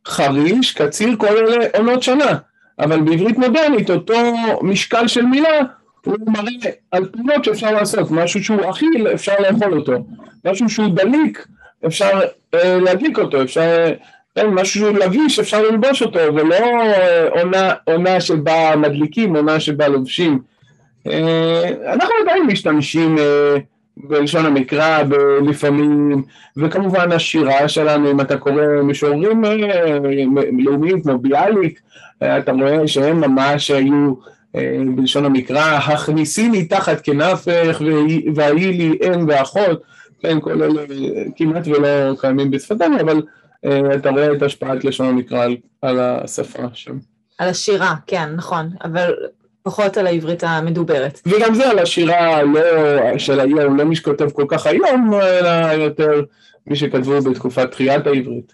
[0.07, 2.37] חריש, קציר, כל אלה עונות שנה,
[2.79, 5.59] אבל בעברית מודרנית אותו משקל של מילה
[6.05, 9.93] הוא מראה על פעולות שאפשר לעשות, משהו שהוא אכיל אפשר לאכול אותו,
[10.45, 11.47] משהו שהוא דליק
[11.85, 12.19] אפשר
[12.53, 13.93] אה, להדליק אותו, אפשר,
[14.35, 19.87] כן, משהו שהוא לביש אפשר ללבוש אותו, ולא אה, עונה, עונה שבה מדליקים, עונה שבה
[19.87, 20.52] לובשים.
[21.07, 23.55] אה, אנחנו עדיין משתמשים אה,
[23.97, 25.03] בלשון המקרא
[25.45, 26.23] לפעמים,
[26.57, 29.97] וכמובן השירה שלנו, אם אתה קורא משוררים אה,
[30.59, 31.81] לאומיים כמו ביאליק,
[32.17, 34.13] אתה רואה שהם ממש היו
[34.95, 37.81] בלשון המקרא, הכניסיני תחת כנפך
[38.35, 39.81] והיא לי אם ואחות,
[40.21, 40.83] כן, כל אלה
[41.35, 43.21] כמעט ולא קיימים בשפתנו, אבל
[43.95, 45.47] אתה רואה את השפעת לשון המקרא
[45.81, 46.97] על השפה שם.
[47.37, 49.13] על השירה, כן, נכון, אבל
[49.63, 51.21] פחות על העברית המדוברת.
[51.25, 52.61] וגם זה על השירה לא,
[53.17, 55.49] של היום, לא מי שכותב כל כך היום, אלא
[55.83, 56.21] יותר
[56.67, 58.53] מי שכתבו בתקופת תחיית העברית.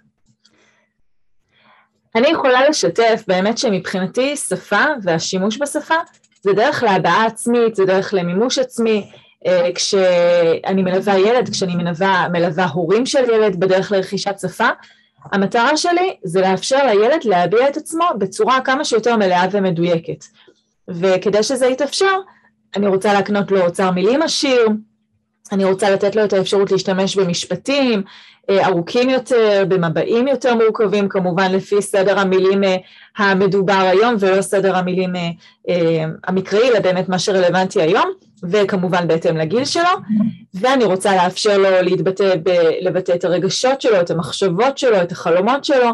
[2.16, 5.96] אני יכולה לשתף באמת שמבחינתי שפה והשימוש בשפה
[6.42, 9.12] זה דרך להבעה עצמית, זה דרך למימוש עצמי.
[9.48, 14.68] אה, כשאני מלווה ילד, כשאני מלווה, מלווה הורים של ילד בדרך לרכישת שפה,
[15.32, 20.26] המטרה שלי זה לאפשר לילד להביע את עצמו בצורה כמה שיותר מלאה ומדויקת.
[20.90, 22.16] וכדי שזה יתאפשר,
[22.76, 24.68] אני רוצה להקנות לו אוצר מילים עשיר,
[25.52, 28.04] אני רוצה לתת לו את האפשרות להשתמש במשפטים
[28.50, 32.76] אה, ארוכים יותר, במבעים יותר מורכבים, כמובן לפי סדר המילים אה,
[33.18, 38.12] המדובר היום ולא סדר המילים אה, המקראי, אלא באמת מה שרלוונטי היום,
[38.44, 39.90] וכמובן בהתאם לגיל שלו,
[40.54, 45.66] ואני רוצה לאפשר לו להתבטא, ב- לבטא את הרגשות שלו, את המחשבות שלו, את החלומות
[45.66, 45.90] שלו,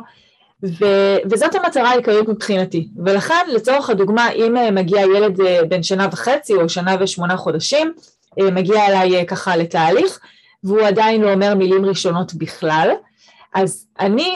[0.65, 2.87] ו- וזאת המטרה העיקרית מבחינתי.
[3.05, 7.93] ולכן, לצורך הדוגמה, אם מגיע ילד בן שנה וחצי או שנה ושמונה חודשים,
[8.39, 10.19] מגיע אליי ככה לתהליך,
[10.63, 12.89] והוא עדיין לא אומר מילים ראשונות בכלל.
[13.53, 14.35] אז אני,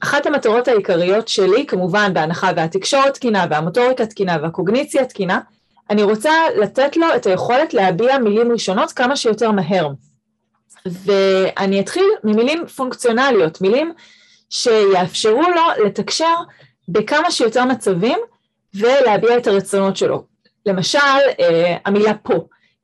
[0.00, 5.40] אחת המטרות העיקריות שלי, כמובן בהנחה והתקשורת תקינה והמוטוריקה תקינה והקוגניציה תקינה,
[5.90, 9.88] אני רוצה לתת לו את היכולת להביע מילים ראשונות כמה שיותר מהר.
[10.86, 13.92] ואני אתחיל ממילים פונקציונליות, מילים
[14.50, 16.34] שיאפשרו לו לתקשר
[16.88, 18.18] בכמה שיותר מצבים
[18.74, 20.24] ולהביע את הרצונות שלו.
[20.66, 20.98] למשל,
[21.40, 22.34] אה, המילה פה.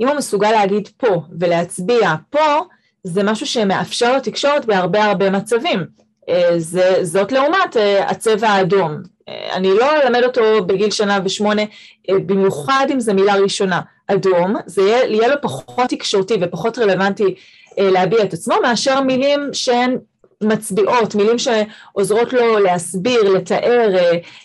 [0.01, 2.61] אם הוא מסוגל להגיד פה ולהצביע פה,
[3.05, 5.87] זה משהו שמאפשר לו תקשורת בהרבה הרבה מצבים.
[6.29, 9.03] אה, זה, זאת לעומת אה, הצבע האדום.
[9.29, 11.63] אה, אני לא אלמד אותו בגיל שנה ושמונה,
[12.11, 13.81] במיוחד אם זו מילה ראשונה.
[14.07, 17.35] אדום, זה יהיה, יהיה לו פחות תקשורתי ופחות רלוונטי
[17.79, 19.99] להביע את עצמו, מאשר מילים שהן
[20.43, 23.89] מצביעות, מילים שעוזרות לו להסביר, לתאר,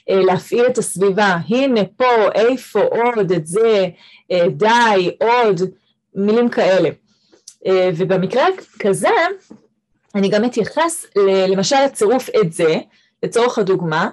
[0.08, 1.38] להפעיל את הסביבה.
[1.50, 3.88] הנה, פה, איפה, עוד, את זה,
[4.32, 5.62] אה, די, עוד,
[6.16, 6.90] מילים כאלה.
[7.68, 8.46] אה, ובמקרה
[8.80, 9.10] כזה,
[10.16, 11.06] אני גם אתייחס
[11.48, 12.76] למשל לצירוף את זה,
[13.24, 14.10] לצורך הדוגמה, אה,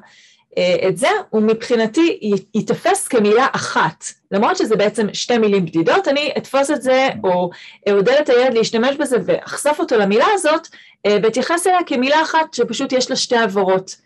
[0.88, 2.18] את זה הוא מבחינתי
[2.54, 7.50] ייתפס כמילה אחת, למרות שזה בעצם שתי מילים בדידות, אני אתפוס את זה או
[7.88, 10.68] אעודד את הילד להשתמש בזה ואחשוף אותו למילה הזאת
[11.06, 13.96] ואתייחס אליה כמילה אחת שפשוט יש לה שתי עברות.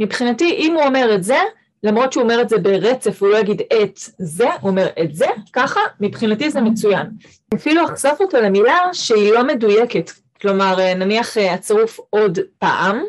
[0.00, 1.38] מבחינתי אם הוא אומר את זה,
[1.82, 5.26] למרות שהוא אומר את זה ברצף, הוא לא יגיד את זה, הוא אומר את זה,
[5.52, 7.06] ככה, מבחינתי זה מצוין.
[7.54, 13.04] אפילו אחשוף אותו למילה שהיא לא מדויקת, כלומר, אה, נניח הצירוף עוד פעם,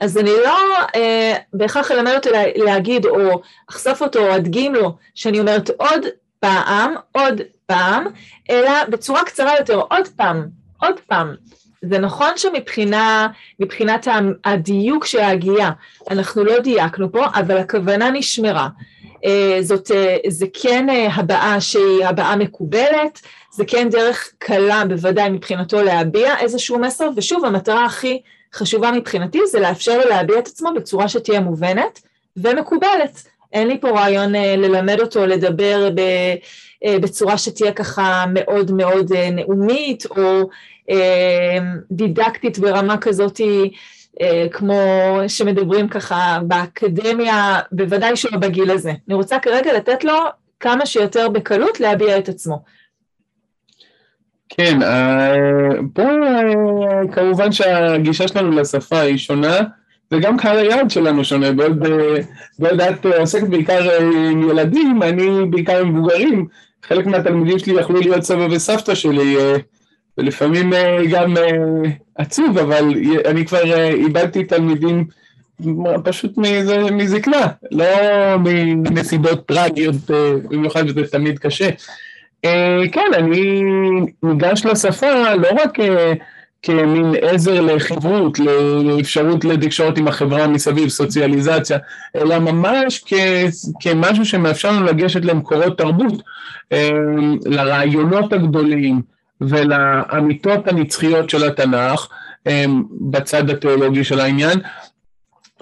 [0.00, 0.56] אז אני לא
[0.94, 6.06] אה, בהכרח אלמד אותו להגיד, או אחשוף אותו, או אדגים לו, שאני אומרת עוד
[6.40, 8.06] פעם, עוד פעם,
[8.50, 10.46] אלא בצורה קצרה יותר, עוד פעם,
[10.82, 11.34] עוד פעם.
[11.82, 14.08] זה נכון שמבחינת
[14.44, 15.70] הדיוק של ההגייה,
[16.10, 18.68] אנחנו לא דייקנו פה, אבל הכוונה נשמרה.
[19.24, 23.20] אה, זאת, אה, זה כן אה, הבעה שהיא הבעה מקובלת,
[23.52, 28.22] זה כן דרך קלה בוודאי מבחינתו להביע איזשהו מסר, ושוב, המטרה הכי
[28.54, 32.00] חשובה מבחינתי זה לאפשר לו להביע את עצמו בצורה שתהיה מובנת
[32.36, 33.22] ומקובלת.
[33.52, 35.90] אין לי פה רעיון ללמד אותו לדבר
[36.84, 40.48] בצורה שתהיה ככה מאוד מאוד נאומית, או
[41.90, 43.40] דידקטית ברמה כזאת
[44.20, 44.80] אה, כמו
[45.28, 48.92] שמדברים ככה באקדמיה, בוודאי שלא בגיל הזה.
[49.08, 50.14] אני רוצה כרגע לתת לו
[50.60, 52.62] כמה שיותר בקלות להביע את עצמו.
[54.50, 55.34] כן, אה,
[55.94, 59.58] פה אה, כמובן שהגישה שלנו לשפה היא שונה,
[60.12, 61.84] וגם קהל היעד שלנו שונה, בעוד,
[62.58, 66.46] בעוד את עוסקת בעיקר עם ילדים, אני בעיקר עם מבוגרים.
[66.82, 69.36] חלק מהתלמידים שלי יכלו להיות סבא וסבתא שלי,
[70.18, 70.72] ולפעמים
[71.10, 71.34] גם
[72.14, 72.94] עצוב, אבל
[73.26, 75.04] אני כבר אה, איבדתי תלמידים
[76.04, 76.38] פשוט
[76.92, 77.86] מזקנה, לא
[78.38, 81.68] מנסיבות טרגיות, אה, במיוחד וזה תמיד קשה.
[82.44, 83.62] אה, כן, אני
[84.22, 85.78] ניגש לשפה לא רק
[86.62, 91.78] כמין עזר לחברות, לאפשרות לתקשורת עם החברה מסביב, סוציאליזציה,
[92.16, 93.04] אלא ממש
[93.80, 96.22] כמשהו שמאפשר לנו לגשת למקורות תרבות,
[97.46, 99.02] לרעיונות הגדולים,
[99.40, 102.08] ולאמיתות הנצחיות של התנ"ך
[103.00, 104.60] בצד התיאולוגי של העניין.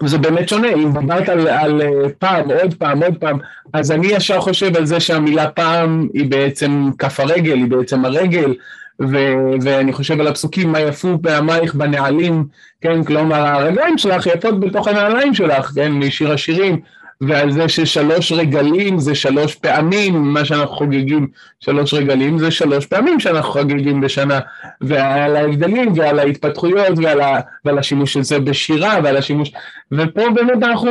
[0.03, 3.39] וזה באמת שונה, אם דיברת על, על אה, פעם, עוד פעם, עוד פעם,
[3.73, 8.55] אז אני ישר חושב על זה שהמילה פעם היא בעצם כף הרגל, היא בעצם הרגל,
[9.03, 12.45] ו- ואני חושב על הפסוקים, מה יפו פעמייך בנעלים,
[12.81, 16.81] כן, כלומר הרגליים שלך יפות בתוך הנעליים שלך, כן, משיר השירים,
[17.21, 21.29] ועל זה ששלוש רגלים זה שלוש פעמים, מה שאנחנו חוגגים
[21.61, 24.41] שלוש רגלים זה שלוש פעמים שאנחנו חוגגים בשנה,
[24.81, 29.53] ועל ההבדלים ועל ההתפתחויות ועל, ה, ועל השימוש של זה בשירה ועל השימוש,
[29.93, 30.91] ופה באמת אנחנו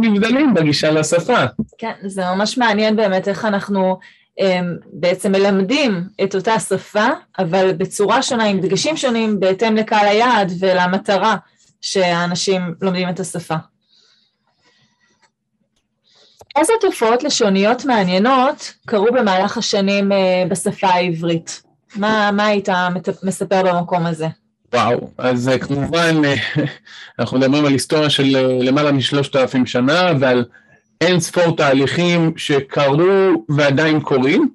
[0.00, 1.44] נבדלים בגישה לשפה.
[1.78, 3.98] כן, זה ממש מעניין באמת איך אנחנו
[4.38, 7.06] הם, אמ, בעצם מלמדים את אותה שפה,
[7.38, 11.36] אבל בצורה שונה, עם דגשים שונים, בהתאם לקהל היעד ולמטרה
[11.80, 13.54] שהאנשים לומדים את השפה.
[16.56, 21.62] איזה תופעות לשוניות מעניינות קרו במהלך השנים אה, בשפה העברית?
[21.96, 22.68] מה, מה היית
[23.22, 24.26] מספר במקום הזה?
[24.72, 26.34] וואו, אז אה, כמובן, אה,
[27.18, 28.24] אנחנו מדברים על היסטוריה של
[28.60, 30.44] למעלה משלושת אלפים שנה ועל
[31.00, 34.48] אין ספור תהליכים שקרו ועדיין קורים.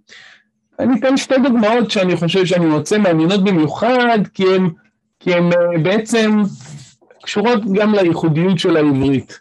[0.79, 4.69] אני אתן שתי דוגמאות שאני חושב שאני מוצא מעניינות במיוחד, כי הן,
[5.19, 5.49] כי הן
[5.83, 6.41] בעצם
[7.23, 9.39] קשורות גם לייחודיות של העברית.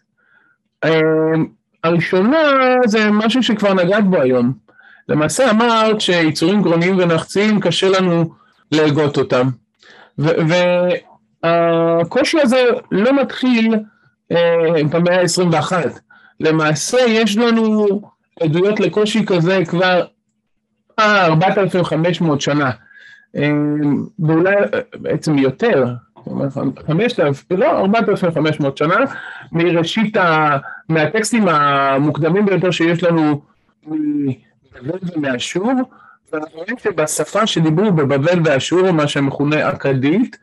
[1.88, 4.52] הראשונה זה משהו שכבר נגעת בו היום.
[5.08, 8.34] למעשה אמרת שיצורים גרוניים ונחציים קשה לנו
[8.72, 9.48] להגות אותם.
[11.42, 13.74] והקושי הזה לא מתחיל
[14.32, 15.72] אה, במאה ה-21.
[16.40, 17.86] למעשה יש לנו
[18.40, 20.04] עדויות לקושי כזה כבר
[20.98, 22.70] 4,500 שנה.
[23.36, 23.50] אה,
[24.18, 24.54] ואולי
[24.94, 25.86] בעצם יותר,
[26.86, 28.96] חמשת אלפים, לא, ארבעת אלפים חמש מאות שנה,
[29.52, 30.56] מראשית, ה,
[30.88, 33.40] מהטקסטים המוקדמים ביותר שיש לנו
[33.86, 35.72] מבבל ומאשור,
[36.32, 40.36] ואנחנו רואים שבשפה שדיברו בבבל ואשור, מה שמכונה אכדית,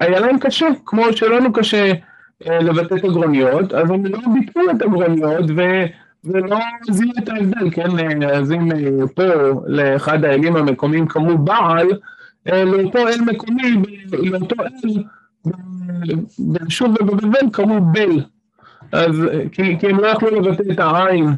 [0.00, 1.92] היה להם קשה, כמו שלנו קשה
[2.46, 5.62] אה, לבטא את הגרוניות, אז הם לא ביטאו את הגרוניות ו...
[6.24, 6.58] ולא
[6.90, 8.24] זיהו את ההבדל, כן?
[8.34, 9.22] אז אם אה, פה
[9.66, 11.96] לאחד האלים המקומיים קראו בעל, אה,
[12.52, 13.76] לאותו אל מקומי,
[14.12, 15.02] לאותו אל,
[16.38, 18.20] בשוב ובבבל קראו בל.
[18.92, 21.34] אז, כי, כי הם לא יכלו לבטא את העין.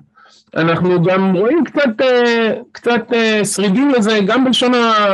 [0.56, 4.72] אנחנו גם רואים קצת, אה, קצת אה, שרידים לזה, גם בלשון,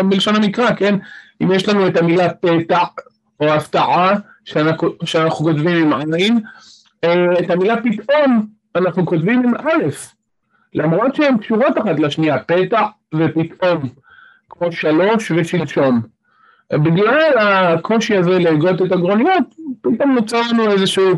[0.09, 0.95] בלשון המקרא, כן?
[1.43, 2.83] אם יש לנו את המילה פתע
[3.41, 6.39] או הפתעה, שאנחנו, שאנחנו כותבים עם עין,
[7.41, 9.85] את המילה פתאום אנחנו כותבים עם א',
[10.75, 12.83] למרות שהן קשורות אחת לשנייה, פתע
[13.15, 13.89] ופתאום.
[14.59, 16.01] כמו שלוש ושלשום.
[16.73, 19.45] בגלל הקושי הזה להגות את הגרוניות,
[19.81, 21.15] פתאום נוצר לנו איזשהו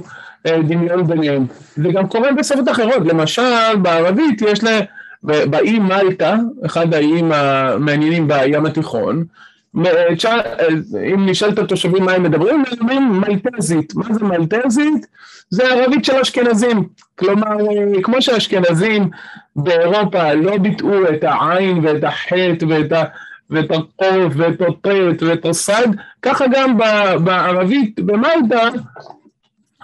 [0.46, 1.46] אה, דמיון ביניהם.
[1.76, 4.80] זה גם קורה בשפות אחרות, למשל בערבית יש לה,
[5.22, 9.24] באי מלטה, אחד האיים המעניינים בים התיכון,
[9.86, 10.14] אה,
[11.14, 13.94] אם נשאל את התושבים מה הם מדברים, הם אומרים מלטזית.
[13.94, 15.06] מה זה מלטזית?
[15.50, 16.88] זה ערבית של אשכנזים.
[17.18, 19.10] כלומר, אה, כמו שהאשכנזים
[19.56, 23.04] באירופה לא ביטאו את העין ואת החטא ואת ה...
[23.50, 25.86] ואת הקוף ואת הטרט ואת הסד,
[26.22, 26.78] ככה גם
[27.24, 28.68] בערבית במלטה,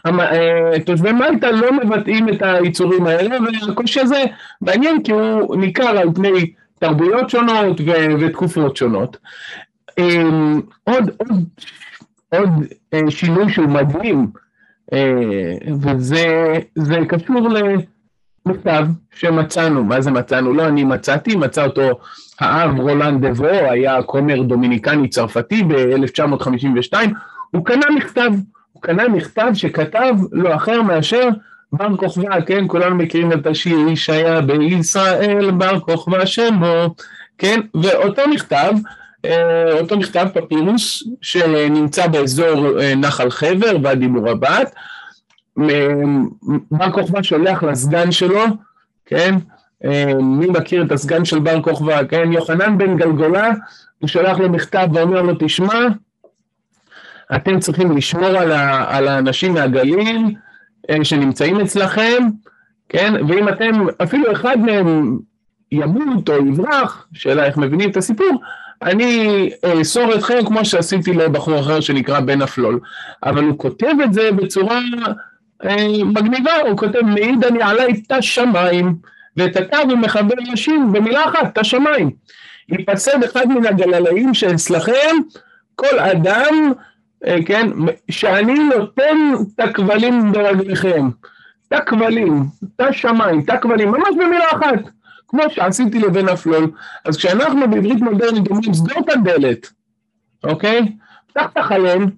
[0.06, 4.24] אה, תושבי מלטה לא מבטאים את היצורים האלה, והקושי הזה
[4.60, 7.80] מעניין כי הוא ניכר על פני תרבויות שונות
[8.20, 9.16] ותקופות שונות.
[9.98, 11.44] אמ, עוד, עוד,
[12.28, 12.50] עוד
[12.94, 14.26] אה, שינוי שהוא מדהים,
[14.92, 17.48] אה, וזה קשור
[18.46, 20.52] למכתב שמצאנו, מה זה מצאנו?
[20.52, 21.98] לא אני מצאתי, מצא אותו
[22.40, 26.92] האב רולנד דברו, היה כומר דומיניקני צרפתי ב-1952,
[27.50, 28.30] הוא קנה מכתב,
[28.72, 31.28] הוא קנה מכתב שכתב לא אחר מאשר
[31.72, 36.94] בר כוכבא, כן, כולנו מכירים את השיר, איש היה בישראל, בר כוכבא שמו,
[37.38, 38.72] כן, ואותו מכתב,
[39.24, 44.74] אה, אותו מכתב פפירוס שנמצא באזור אה, נחל חבר, ואדי מורבת,
[46.70, 48.44] בר כוכבא שולח לסגן שלו,
[49.06, 49.34] כן,
[49.84, 53.52] אה, מי מכיר את הסגן של בר כוכבא, כן, יוחנן בן גלגולה,
[53.98, 55.74] הוא שולח לו מכתב ואומר לו, תשמע,
[57.36, 60.34] אתם צריכים לשמור על, ה, על האנשים מהגליל
[61.02, 62.28] שנמצאים אצלכם,
[62.88, 65.18] כן, ואם אתם, אפילו אחד מהם
[65.72, 68.40] ימות או יברח, שאלה איך מבינים את הסיפור,
[68.82, 72.80] אני אאסור אתכם כמו שעשיתי לבחור אחר שנקרא בן אפלול.
[73.22, 75.12] אבל הוא כותב את זה בצורה אה,
[76.04, 78.96] מגניבה, הוא כותב מעיד אני עלי את השמיים,
[79.36, 82.10] ואת התו הוא מחבר נשים במילה אחת, את השמיים.
[82.68, 85.16] ייפסד אחד מן הגללאים שאצלכם,
[85.74, 86.72] כל אדם,
[87.26, 87.68] אה, כן,
[88.10, 89.16] שאני נותן
[89.54, 91.08] את הכבלים ברגליכם.
[91.68, 94.90] את הכבלים, את השמיים, את הכבלים, ממש במילה אחת.
[95.28, 96.70] כמו שעשיתי לבן אפלול.
[97.04, 99.72] אז כשאנחנו בעברית מודרנית אומרים סגור את הדלת,
[100.44, 100.92] אוקיי?
[101.26, 102.10] פתח את החלון,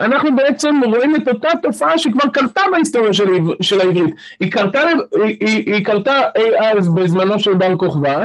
[0.00, 3.26] אנחנו בעצם רואים את אותה תופעה שכבר קרתה בהיסטוריה של,
[3.60, 4.14] של העברית.
[4.40, 4.80] היא קרתה,
[5.24, 8.24] היא, היא, היא קרתה אי אז בזמנו של בר כוכבא,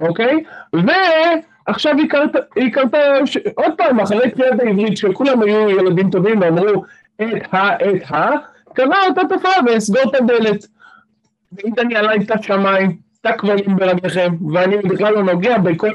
[0.00, 0.42] אוקיי?
[0.72, 3.36] ועכשיו היא קרתה, היא קרתה ש...
[3.54, 6.84] עוד פעם, אחרי קריאת העברית, שכולם היו ילדים טובים ואמרו
[7.22, 8.30] את ה, את ה,
[8.74, 10.66] קרה אותה תופעה ואסגור את הדלת.
[11.78, 15.90] אני עליי את השמיים, את הכבלים ברגליכם, ואני בכלל לא נוגע בכל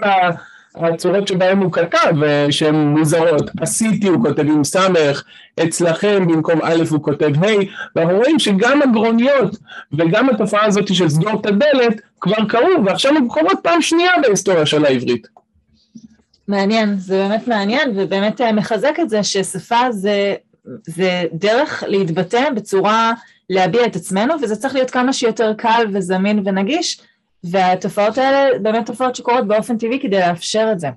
[0.75, 2.13] הצורות שבהן הוא כתב,
[2.49, 3.49] שהן מוזרות.
[3.61, 5.23] עשיתי הוא כותב עם סמך,
[5.63, 7.47] אצלכם במקום א' הוא כותב ה',
[7.95, 9.57] ואנחנו רואים שגם הגרוניות
[9.93, 14.65] וגם התופעה הזאת של סגור את הדלת כבר קרו, ועכשיו הן קורות פעם שנייה בהיסטוריה
[14.65, 15.27] של העברית.
[16.47, 20.35] מעניין, זה באמת מעניין, ובאמת אה, מחזק את זה ששפה זה,
[20.85, 23.13] זה דרך להתבטא בצורה
[23.49, 27.01] להביע את עצמנו, וזה צריך להיות כמה שיותר קל וזמין ונגיש,
[27.43, 30.89] והתופעות האלה באמת תופעות שקורות באופן טבעי כדי לאפשר את זה.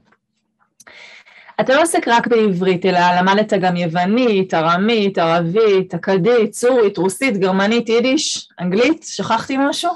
[1.60, 7.88] אתה לא עוסק רק בעברית, אלא למדת גם יוונית, ארמית, ערבית, אכדית, סורית, רוסית, גרמנית,
[7.88, 9.90] יידיש, אנגלית, שכחתי משהו?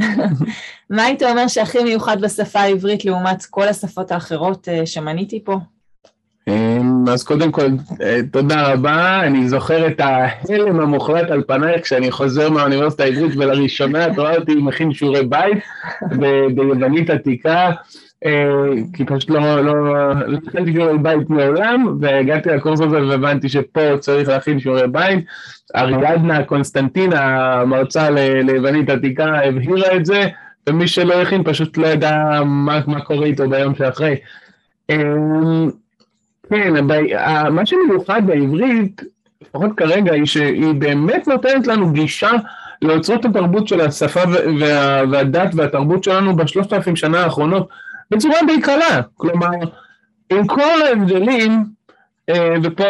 [0.90, 5.56] מה היית אומר שהכי מיוחד בשפה העברית לעומת כל השפות האחרות אה, שמניתי פה?
[6.48, 7.66] אמ, אז קודם כל,
[8.02, 9.20] אה, תודה רבה.
[9.22, 14.54] אני זוכר את ההלם המוחלט על פנייך כשאני חוזר מהאוניברסיטה העברית ולראשונה את רואה אותי
[14.54, 15.58] מכין שיעורי בית
[16.54, 17.70] ביוונית עתיקה,
[18.24, 18.30] אה,
[18.92, 19.74] כי פשוט לא, לא,
[20.26, 25.24] לא הכנתי שיעורי בית מעולם, והגעתי לקורס הזה והבנתי שפה צריך להכין שיעורי בית.
[25.76, 27.20] אריאדנה קונסטנטינה,
[27.60, 28.10] המרצה
[28.44, 30.22] ליוונית עתיקה, הבהירה את זה,
[30.68, 34.16] ומי שלא הכין פשוט לא ידע מה, מה קורה איתו ביום שאחרי.
[36.54, 36.86] כן,
[37.50, 39.02] מה שמיוחד בעברית,
[39.42, 42.30] לפחות כרגע, היא שהיא באמת נותנת לנו גישה
[42.82, 44.20] לאוצרות התרבות של השפה
[45.10, 47.68] והדת והתרבות שלנו בשלושת אלפים שנה האחרונות
[48.10, 49.00] בצורה די קלה.
[49.14, 49.48] כלומר,
[50.30, 51.64] עם כל ההבדלים,
[52.28, 52.84] אה, ופה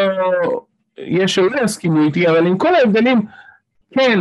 [0.98, 3.22] יש שלא יסכימו איתי, אבל עם כל ההבדלים,
[3.94, 4.18] כן,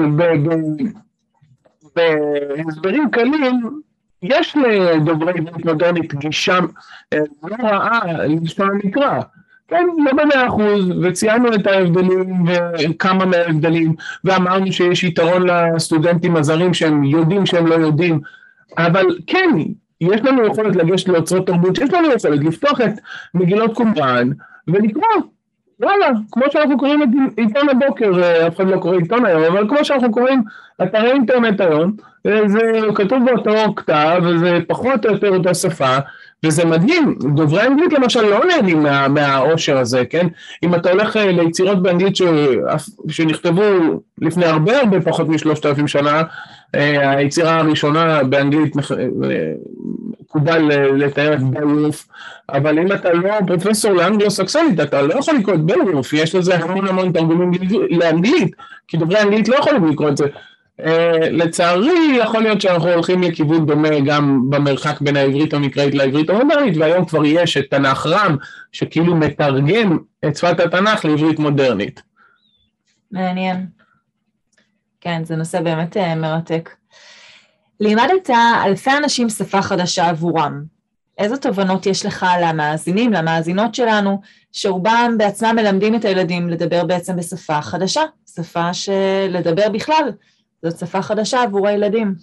[1.96, 3.82] בהסברים קלים,
[4.24, 6.60] יש לדוברי עברית מודרנית גישה
[7.14, 9.20] אה, לא רעה ללשון המקרא.
[9.68, 12.44] כן, לא במאה אחוז, וציינו את ההבדלים
[12.80, 18.20] וכמה מההבדלים, ואמרנו שיש יתרון לסטודנטים הזרים שהם יודעים שהם לא יודעים,
[18.78, 19.50] אבל כן,
[20.02, 22.92] יש לנו יכולת לגשת לאוצרות תרבות, יש לנו יכולת לפתוח את
[23.34, 24.30] מגילות קומראן
[24.68, 25.04] ולקרוא,
[25.84, 27.08] וואלה, כמו שאנחנו קוראים את
[27.38, 30.42] עיתון הבוקר, אה, אף אחד לא קורא עיתון היום, אבל כמו שאנחנו קוראים
[30.84, 31.92] אתרי אינטרנט היום,
[32.28, 32.60] אה, זה
[32.96, 35.98] כתוב באותו כתב, וזה פחות או יותר אותה שפה,
[36.46, 40.28] וזה מדהים, דוברי אנגלית למשל לא נהנים מה, מהעושר הזה, כן?
[40.64, 42.22] אם אתה הולך אה, ליצירות באנגלית ש,
[43.08, 43.64] שנכתבו
[44.22, 46.22] לפני הרבה הרבה פחות משלושת אלפים שנה,
[46.74, 48.76] היצירה הראשונה באנגלית
[50.36, 50.62] מקובל
[50.98, 52.08] לתאר את בלרוף,
[52.50, 56.88] אבל אם אתה לא פרופסור לאנגלו-סקסונית, אתה לא יכול לקרוא את בלרוף, יש לזה המון
[56.88, 57.52] המון תרגומים
[57.90, 58.56] לאנגלית,
[58.88, 60.26] כי דוברי אנגלית לא יכולים לקרוא את זה.
[60.82, 60.86] Uh,
[61.32, 67.06] לצערי, יכול להיות שאנחנו הולכים לכיוון דומה גם במרחק בין העברית המקראית לעברית המודרנית, והיום
[67.06, 68.38] כבר יש את תנ"ך רם,
[68.72, 72.02] שכאילו מתרגם את שפת התנ"ך לעברית מודרנית.
[73.12, 73.66] מעניין.
[75.02, 76.70] כן, זה נושא באמת uh, מרתק.
[77.84, 78.30] לימדת
[78.66, 80.64] אלפי אנשים שפה חדשה עבורם.
[81.18, 84.22] איזה תובנות יש לך למאזינים, למאזינות שלנו,
[84.52, 88.02] שרובם בעצמם מלמדים את הילדים לדבר בעצם בשפה חדשה,
[88.36, 90.12] שפה שלדבר בכלל,
[90.64, 92.16] זאת שפה חדשה עבור הילדים.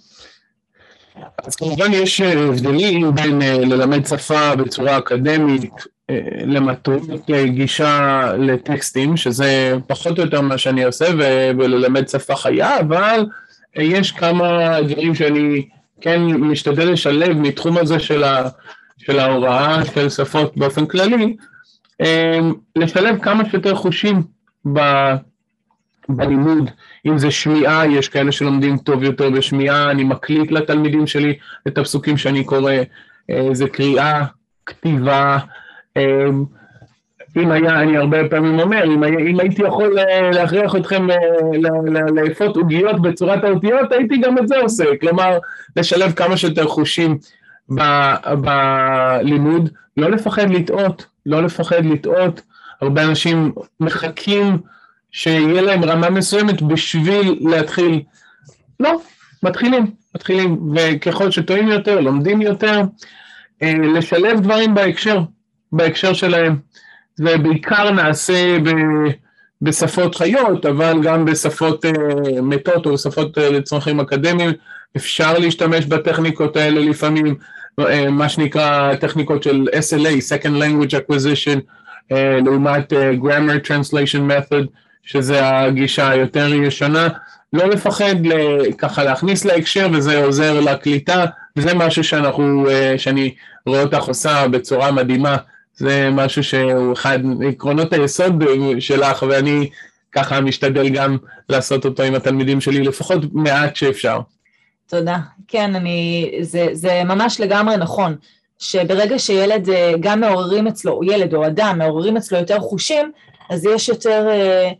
[1.45, 5.73] אז כמובן יש אה, הבדלים בין אה, ללמד שפה בצורה אקדמית
[6.09, 7.01] אה, למטרות
[7.45, 11.05] גישה לטקסטים, שזה פחות או יותר מה שאני עושה,
[11.57, 13.25] וללמד שפה חיה, אבל
[13.75, 15.67] יש כמה דברים שאני
[16.01, 18.49] כן משתדל לשלב מתחום הזה של, ה,
[18.97, 21.35] של ההוראה של שפות באופן כללי,
[22.75, 24.23] לשלב כמה שיותר חושים
[24.73, 24.79] ב,
[26.09, 26.71] בלימוד,
[27.05, 31.33] אם זה שמיעה, יש כאלה שלומדים טוב יותר בשמיעה, אני מקליט לתלמידים שלי
[31.67, 32.73] את הפסוקים שאני קורא,
[33.29, 34.25] אה, זה קריאה,
[34.65, 35.37] כתיבה,
[35.97, 36.25] אה,
[37.37, 41.07] אם היה, אני הרבה פעמים אומר, אם, אם הייתי יכול אה, להכריח אתכם
[42.15, 45.37] לאפות עוגיות בצורת האותיות, הייתי גם את זה עושה, כלומר,
[45.75, 47.17] לשלב כמה שיותר חושים
[48.41, 52.41] בלימוד, לא לפחד לטעות, לא לפחד לטעות,
[52.81, 54.57] הרבה אנשים מחכים
[55.11, 58.01] שיהיה להם רמה מסוימת בשביל להתחיל.
[58.79, 59.01] לא,
[59.43, 62.81] מתחילים, מתחילים, וככל שטועים יותר, לומדים יותר,
[63.63, 65.21] אה, לשלב דברים בהקשר,
[65.71, 66.57] בהקשר שלהם.
[67.23, 68.69] זה בעיקר נעשה ב,
[69.61, 74.51] בשפות חיות, אבל גם בשפות uh, מתות או בשפות uh, לצרכים אקדמיים,
[74.97, 77.35] אפשר להשתמש בטכניקות האלה לפעמים,
[77.81, 81.59] uh, מה שנקרא טכניקות של SLA, Second Language Acquisition,
[82.11, 82.15] uh,
[82.45, 84.65] לעומת uh, Grammar Translation Method,
[85.03, 87.07] שזה הגישה היותר ישנה,
[87.53, 88.15] לא לפחד
[88.77, 92.65] ככה להכניס להקשר וזה עוזר לקליטה, וזה משהו שאנחנו,
[92.97, 93.33] שאני
[93.65, 95.37] רואה אותך עושה בצורה מדהימה,
[95.81, 98.43] זה משהו שהוא אחד מעקרונות היסוד
[98.79, 99.69] שלך, ואני
[100.11, 101.17] ככה משתדל גם
[101.49, 104.19] לעשות אותו עם התלמידים שלי, לפחות מעט שאפשר.
[104.87, 105.17] תודה.
[105.47, 108.15] כן, אני, זה, זה ממש לגמרי נכון,
[108.59, 113.11] שברגע שילד, אה, גם מעוררים אצלו, או ילד או אדם, מעוררים אצלו יותר חושים,
[113.49, 114.27] אז יש יותר...
[114.29, 114.71] אה,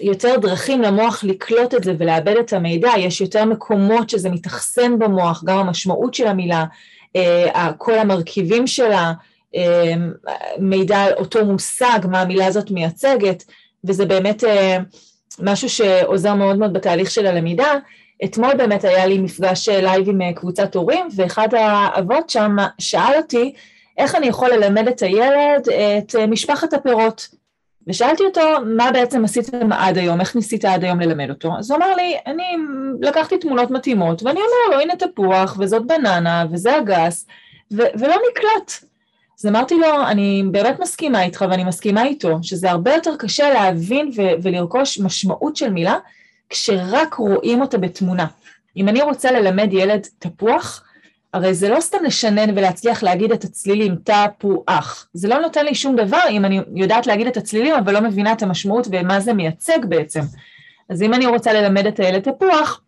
[0.00, 5.44] יותר דרכים למוח לקלוט את זה ולעבד את המידע, יש יותר מקומות שזה מתאכסן במוח,
[5.44, 6.64] גם המשמעות של המילה,
[7.16, 9.12] אה, כל המרכיבים שלה,
[10.58, 13.44] מידע על אותו מושג, מה המילה הזאת מייצגת,
[13.84, 14.78] וזה באמת אה,
[15.42, 17.74] משהו שעוזר מאוד מאוד בתהליך של הלמידה.
[18.24, 23.54] אתמול באמת היה לי מפגש live עם קבוצת הורים, ואחד האבות שם שאל אותי,
[23.98, 27.28] איך אני יכול ללמד את הילד את משפחת הפירות.
[27.86, 28.40] ושאלתי אותו,
[28.76, 31.52] מה בעצם עשיתם עד היום, איך ניסית עד היום ללמד אותו?
[31.58, 32.42] אז הוא אמר לי, אני
[33.00, 37.26] לקחתי תמונות מתאימות, ואני אומר לו, הנה תפוח, וזאת בננה, וזה אגס,
[37.72, 38.85] ו- ולא נקלט.
[39.40, 44.10] אז אמרתי לו, אני באמת מסכימה איתך ואני מסכימה איתו, שזה הרבה יותר קשה להבין
[44.16, 45.96] ו- ולרכוש משמעות של מילה,
[46.50, 48.26] כשרק רואים אותה בתמונה.
[48.76, 50.84] אם אני רוצה ללמד ילד תפוח,
[51.34, 55.08] הרי זה לא סתם לשנן ולהצליח להגיד את הצלילים תפוח.
[55.12, 58.32] זה לא נותן לי שום דבר אם אני יודעת להגיד את הצלילים, אבל לא מבינה
[58.32, 60.20] את המשמעות ומה זה מייצג בעצם.
[60.88, 62.80] אז אם אני רוצה ללמד את הילד תפוח,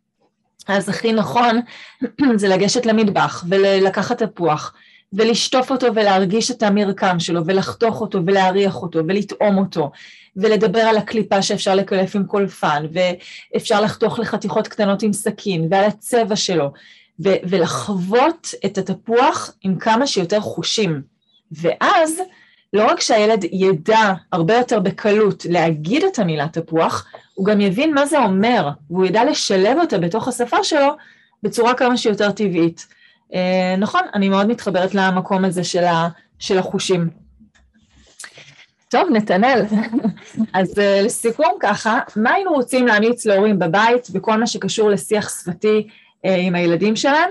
[0.68, 1.61] אז הכי נכון
[2.36, 4.74] זה לגשת למטבח ולקחת תפוח
[5.13, 9.91] ולשטוף אותו ולהרגיש את המרקם שלו ולחתוך אותו ולהריח אותו ולטעום אותו
[10.37, 16.37] ולדבר על הקליפה שאפשר לקלף עם קולפן ואפשר לחתוך לחתיכות קטנות עם סכין ועל הצבע
[16.37, 16.73] שלו
[17.25, 21.03] ו- ולחוות את התפוח עם כמה שיותר חושים.
[21.53, 22.21] ואז
[22.73, 28.07] לא רק שהילד ידע הרבה יותר בקלות להגיד את המילה תפוח, הוא גם יבין מה
[28.07, 30.89] זה אומר, והוא ידע לשלב אותה בתוך השפה שלו
[31.43, 32.87] בצורה כמה שיותר טבעית.
[33.35, 36.09] אה, נכון, אני מאוד מתחברת למקום הזה של, ה-
[36.39, 37.09] של החושים.
[38.89, 39.62] טוב, נתנאל,
[40.55, 45.89] אז uh, לסיכום ככה, מה היינו רוצים להמליץ להורים בבית בכל מה שקשור לשיח שפתי
[46.24, 47.31] אה, עם הילדים שלהם.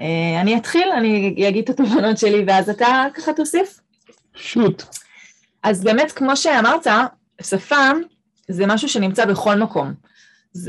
[0.00, 3.80] אה, אני אתחיל, אני אגיד את התובנות שלי ואז אתה ככה תוסיף.
[4.34, 4.82] שוט.
[5.62, 6.86] אז באמת, כמו שאמרת,
[7.42, 7.90] שפה
[8.48, 9.92] זה משהו שנמצא בכל מקום.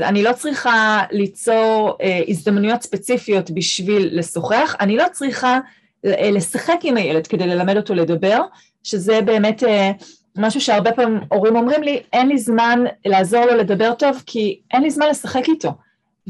[0.00, 5.58] אני לא צריכה ליצור אה, הזדמנויות ספציפיות בשביל לשוחח, אני לא צריכה
[6.06, 8.40] אה, לשחק עם הילד כדי ללמד אותו לדבר,
[8.82, 9.90] שזה באמת אה,
[10.36, 14.82] משהו שהרבה פעמים הורים אומרים לי, אין לי זמן לעזור לו לדבר טוב, כי אין
[14.82, 15.72] לי זמן לשחק איתו.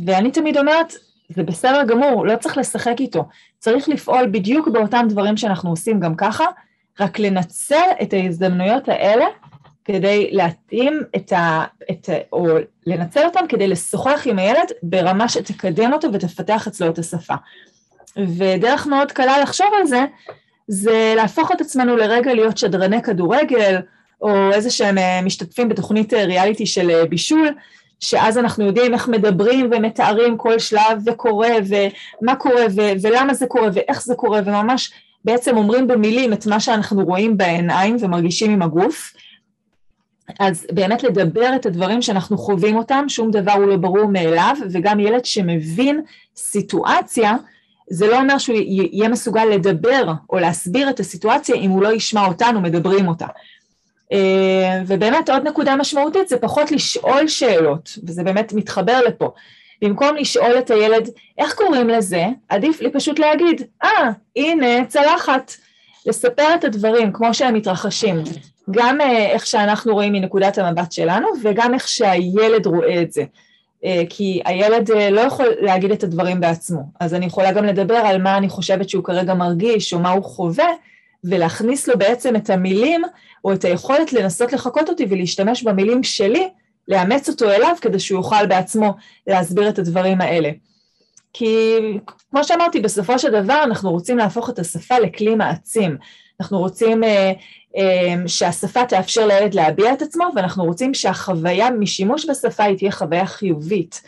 [0.06, 0.94] ואני תמיד אומרת,
[1.28, 3.24] זה בסדר גמור, לא צריך לשחק איתו.
[3.58, 6.44] צריך לפעול בדיוק באותם דברים שאנחנו עושים גם ככה,
[7.00, 9.24] רק לנצל את ההזדמנויות האלה
[9.84, 11.64] כדי להתאים את ה...
[11.90, 12.46] את, או
[12.86, 17.34] לנצל אותם כדי לשוחח עם הילד ברמה שתקדם אותו ותפתח אצלו את השפה.
[18.36, 20.04] ודרך מאוד קלה לחשוב על זה,
[20.68, 23.76] זה להפוך את עצמנו לרגע להיות שדרני כדורגל,
[24.22, 27.48] או איזה שהם אה, משתתפים בתוכנית אה, ריאליטי של אה, בישול,
[28.00, 33.68] שאז אנחנו יודעים איך מדברים ומתארים כל שלב וקורה, ומה קורה, ו- ולמה זה קורה,
[33.72, 34.92] ואיך זה קורה, וממש
[35.24, 39.12] בעצם אומרים במילים את מה שאנחנו רואים בעיניים ומרגישים עם הגוף.
[40.40, 45.00] אז באמת לדבר את הדברים שאנחנו חווים אותם, שום דבר הוא לא ברור מאליו, וגם
[45.00, 46.02] ילד שמבין
[46.36, 47.36] סיטואציה,
[47.90, 52.26] זה לא אומר שהוא יהיה מסוגל לדבר או להסביר את הסיטואציה אם הוא לא ישמע
[52.26, 53.26] אותנו מדברים אותה.
[54.12, 59.30] אה, ובאמת עוד נקודה משמעותית זה פחות לשאול שאלות, וזה באמת מתחבר לפה.
[59.82, 65.52] במקום לשאול את הילד איך קוראים לזה, עדיף לי פשוט להגיד, אה, ah, הנה צלחת.
[66.06, 68.16] לספר את הדברים כמו שהם מתרחשים,
[68.70, 73.24] גם אה, איך שאנחנו רואים מנקודת המבט שלנו וגם איך שהילד רואה את זה.
[73.84, 78.22] אה, כי הילד לא יכול להגיד את הדברים בעצמו, אז אני יכולה גם לדבר על
[78.22, 80.68] מה אני חושבת שהוא כרגע מרגיש או מה הוא חווה,
[81.24, 83.02] ולהכניס לו בעצם את המילים
[83.44, 86.48] או את היכולת לנסות לחקות אותי ולהשתמש במילים שלי,
[86.88, 88.94] לאמץ אותו אליו כדי שהוא יוכל בעצמו
[89.26, 90.50] להסביר את הדברים האלה.
[91.32, 91.76] כי
[92.30, 95.96] כמו שאמרתי, בסופו של דבר אנחנו רוצים להפוך את השפה לכלי מעצים.
[96.40, 97.32] אנחנו רוצים אה, אה,
[98.26, 104.02] שהשפה תאפשר לילד להביע את עצמו, ואנחנו רוצים שהחוויה משימוש בשפה היא תהיה חוויה חיובית.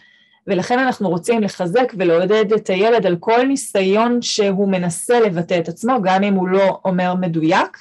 [0.46, 6.02] ולכן אנחנו רוצים לחזק ולעודד את הילד על כל ניסיון שהוא מנסה לבטא את עצמו,
[6.02, 7.78] גם אם הוא לא אומר מדויק,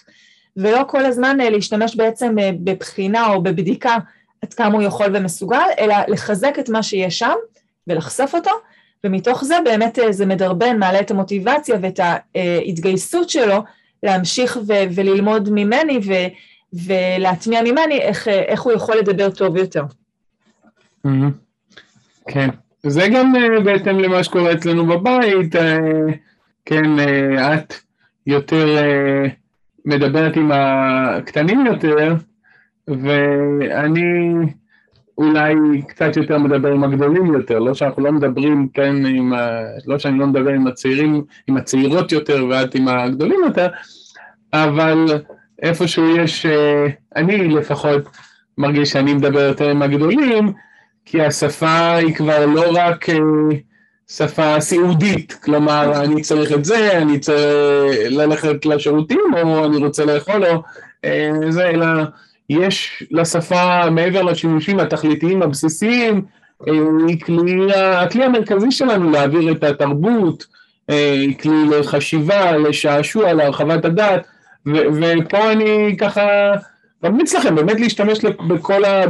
[0.57, 3.97] ולא כל הזמן אה, להשתמש בעצם אה, בבחינה או בבדיקה
[4.41, 7.35] עד כמה הוא יכול ומסוגל, אלא לחזק את מה שיש שם
[7.87, 8.51] ולחשוף אותו,
[9.03, 11.99] ומתוך זה באמת אה, זה מדרבן, מעלה את המוטיבציה ואת
[12.35, 13.63] ההתגייסות שלו
[14.03, 16.27] להמשיך ו- וללמוד ממני ו-
[16.73, 19.83] ולהטמיע ממני איך, איך הוא יכול לדבר טוב יותר.
[21.07, 21.31] Mm-hmm.
[22.27, 22.49] כן,
[22.83, 23.33] זה גם
[23.63, 25.55] בהתאם למה שקורה אצלנו בבית,
[26.65, 26.99] כן,
[27.39, 27.73] את
[28.27, 28.77] יותר
[29.85, 32.15] מדברת עם הקטנים יותר,
[32.87, 34.01] ואני
[35.21, 39.61] אולי קצת יותר מדבר עם הגדולים יותר, לא שאנחנו לא מדברים, כן, עם ה...
[39.85, 43.67] לא שאני לא מדבר עם הצעירים, עם הצעירות יותר ואת עם הגדולים יותר,
[44.53, 45.05] אבל
[45.61, 48.01] איפשהו יש, אה, אני לפחות
[48.57, 50.53] מרגיש שאני מדבר יותר עם הגדולים,
[51.05, 53.15] כי השפה היא כבר לא רק אה,
[54.07, 60.45] שפה סיעודית, כלומר אני צריך את זה, אני צריך ללכת לשירותים או אני רוצה לאכול
[60.45, 60.63] או
[61.05, 61.85] אה, זה, אלא
[62.51, 66.25] יש לשפה מעבר לשימושים התכליתיים הבסיסיים,
[66.67, 66.73] אה,
[67.07, 70.45] היא כלי, הכלי המרכזי שלנו להעביר את התרבות,
[70.89, 74.27] אה, היא כלי לחשיבה, לשעשוע, להרחבת הדעת,
[74.65, 76.51] ופה אני ככה
[77.03, 79.03] ממליץ לכם באמת להשתמש בכל, ה,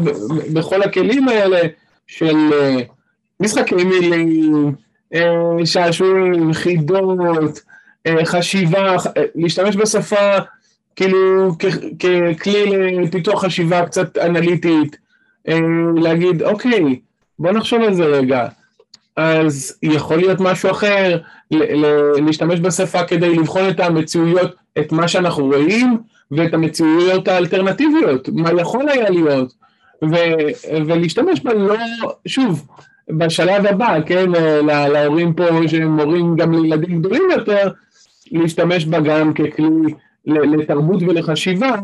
[0.54, 1.60] בכל הכלים האלה
[2.08, 2.36] של
[3.40, 4.76] משחקי מילים,
[5.66, 7.60] שעשועים, חידות,
[8.26, 8.96] חשיבה,
[9.36, 10.38] להשתמש בשפה
[10.96, 11.52] כאילו
[12.40, 14.98] ככלי לפיתוח חשיבה קצת אנליטית,
[15.96, 17.00] להגיד אוקיי,
[17.40, 18.48] בוא נחשוב על זה רגע,
[19.16, 21.18] אז יכול להיות משהו אחר,
[22.26, 25.98] להשתמש בשפה כדי לבחון את המציאויות, את מה שאנחנו רואים
[26.32, 29.54] ואת המציאויות האלטרנטיביות, מה יכול היה להיות,
[30.72, 31.76] ולהשתמש בה לא,
[32.26, 32.68] שוב,
[33.10, 34.32] בשלב הבא, כן,
[34.66, 37.70] להורים פה שהם הורים גם לילדים גדולים יותר,
[38.32, 39.94] להשתמש בה גם ככלי
[40.26, 41.76] לתרבות ולחשיבה,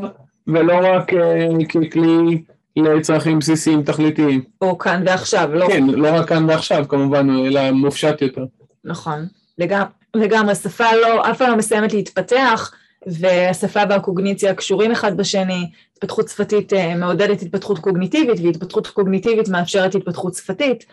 [0.47, 2.43] ולא רק אה, ככלי
[2.75, 4.43] לצרכים בסיסיים תכליתיים.
[4.61, 5.67] או כאן ועכשיו, לא...
[5.67, 8.45] כן, לא רק כאן ועכשיו כמובן, אלא מופשט יותר.
[8.83, 9.25] נכון,
[9.57, 12.71] לגמרי, לגמרי, שפה לא, אף פעם לא מסיימת להתפתח,
[13.07, 20.33] והשפה והקוגניציה קשורים אחד בשני, התפתחות שפתית אה, מעודדת התפתחות קוגניטיבית, והתפתחות קוגניטיבית מאפשרת התפתחות
[20.33, 20.85] שפתית.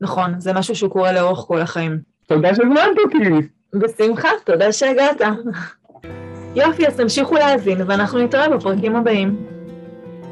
[0.00, 1.98] נכון, זה משהו שהוא קורה לאורך כל החיים.
[2.26, 3.48] תודה שהזמנת אותי.
[3.72, 5.20] בשמחה, תודה שהגעת.
[6.54, 9.46] יופי, אז תמשיכו להאזין, ואנחנו נתראה בפרקים הבאים.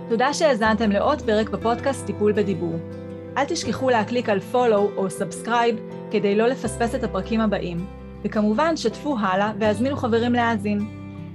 [0.08, 2.74] תודה שהאזנתם לעוד פרק בפודקאסט טיפול בדיבור.
[3.36, 5.76] אל תשכחו להקליק על follow או subscribe
[6.10, 7.86] כדי לא לפספס את הפרקים הבאים,
[8.24, 10.78] וכמובן שתפו הלאה והזמינו חברים להאזין.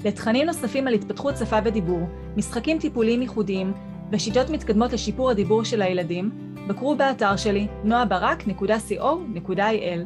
[0.06, 3.74] לתכנים נוספים על התפתחות שפה ודיבור, משחקים טיפוליים ייחודיים
[4.12, 6.30] ושיטות מתקדמות לשיפור הדיבור של הילדים,
[6.68, 10.00] בקרו באתר שלי noabarak.co.il.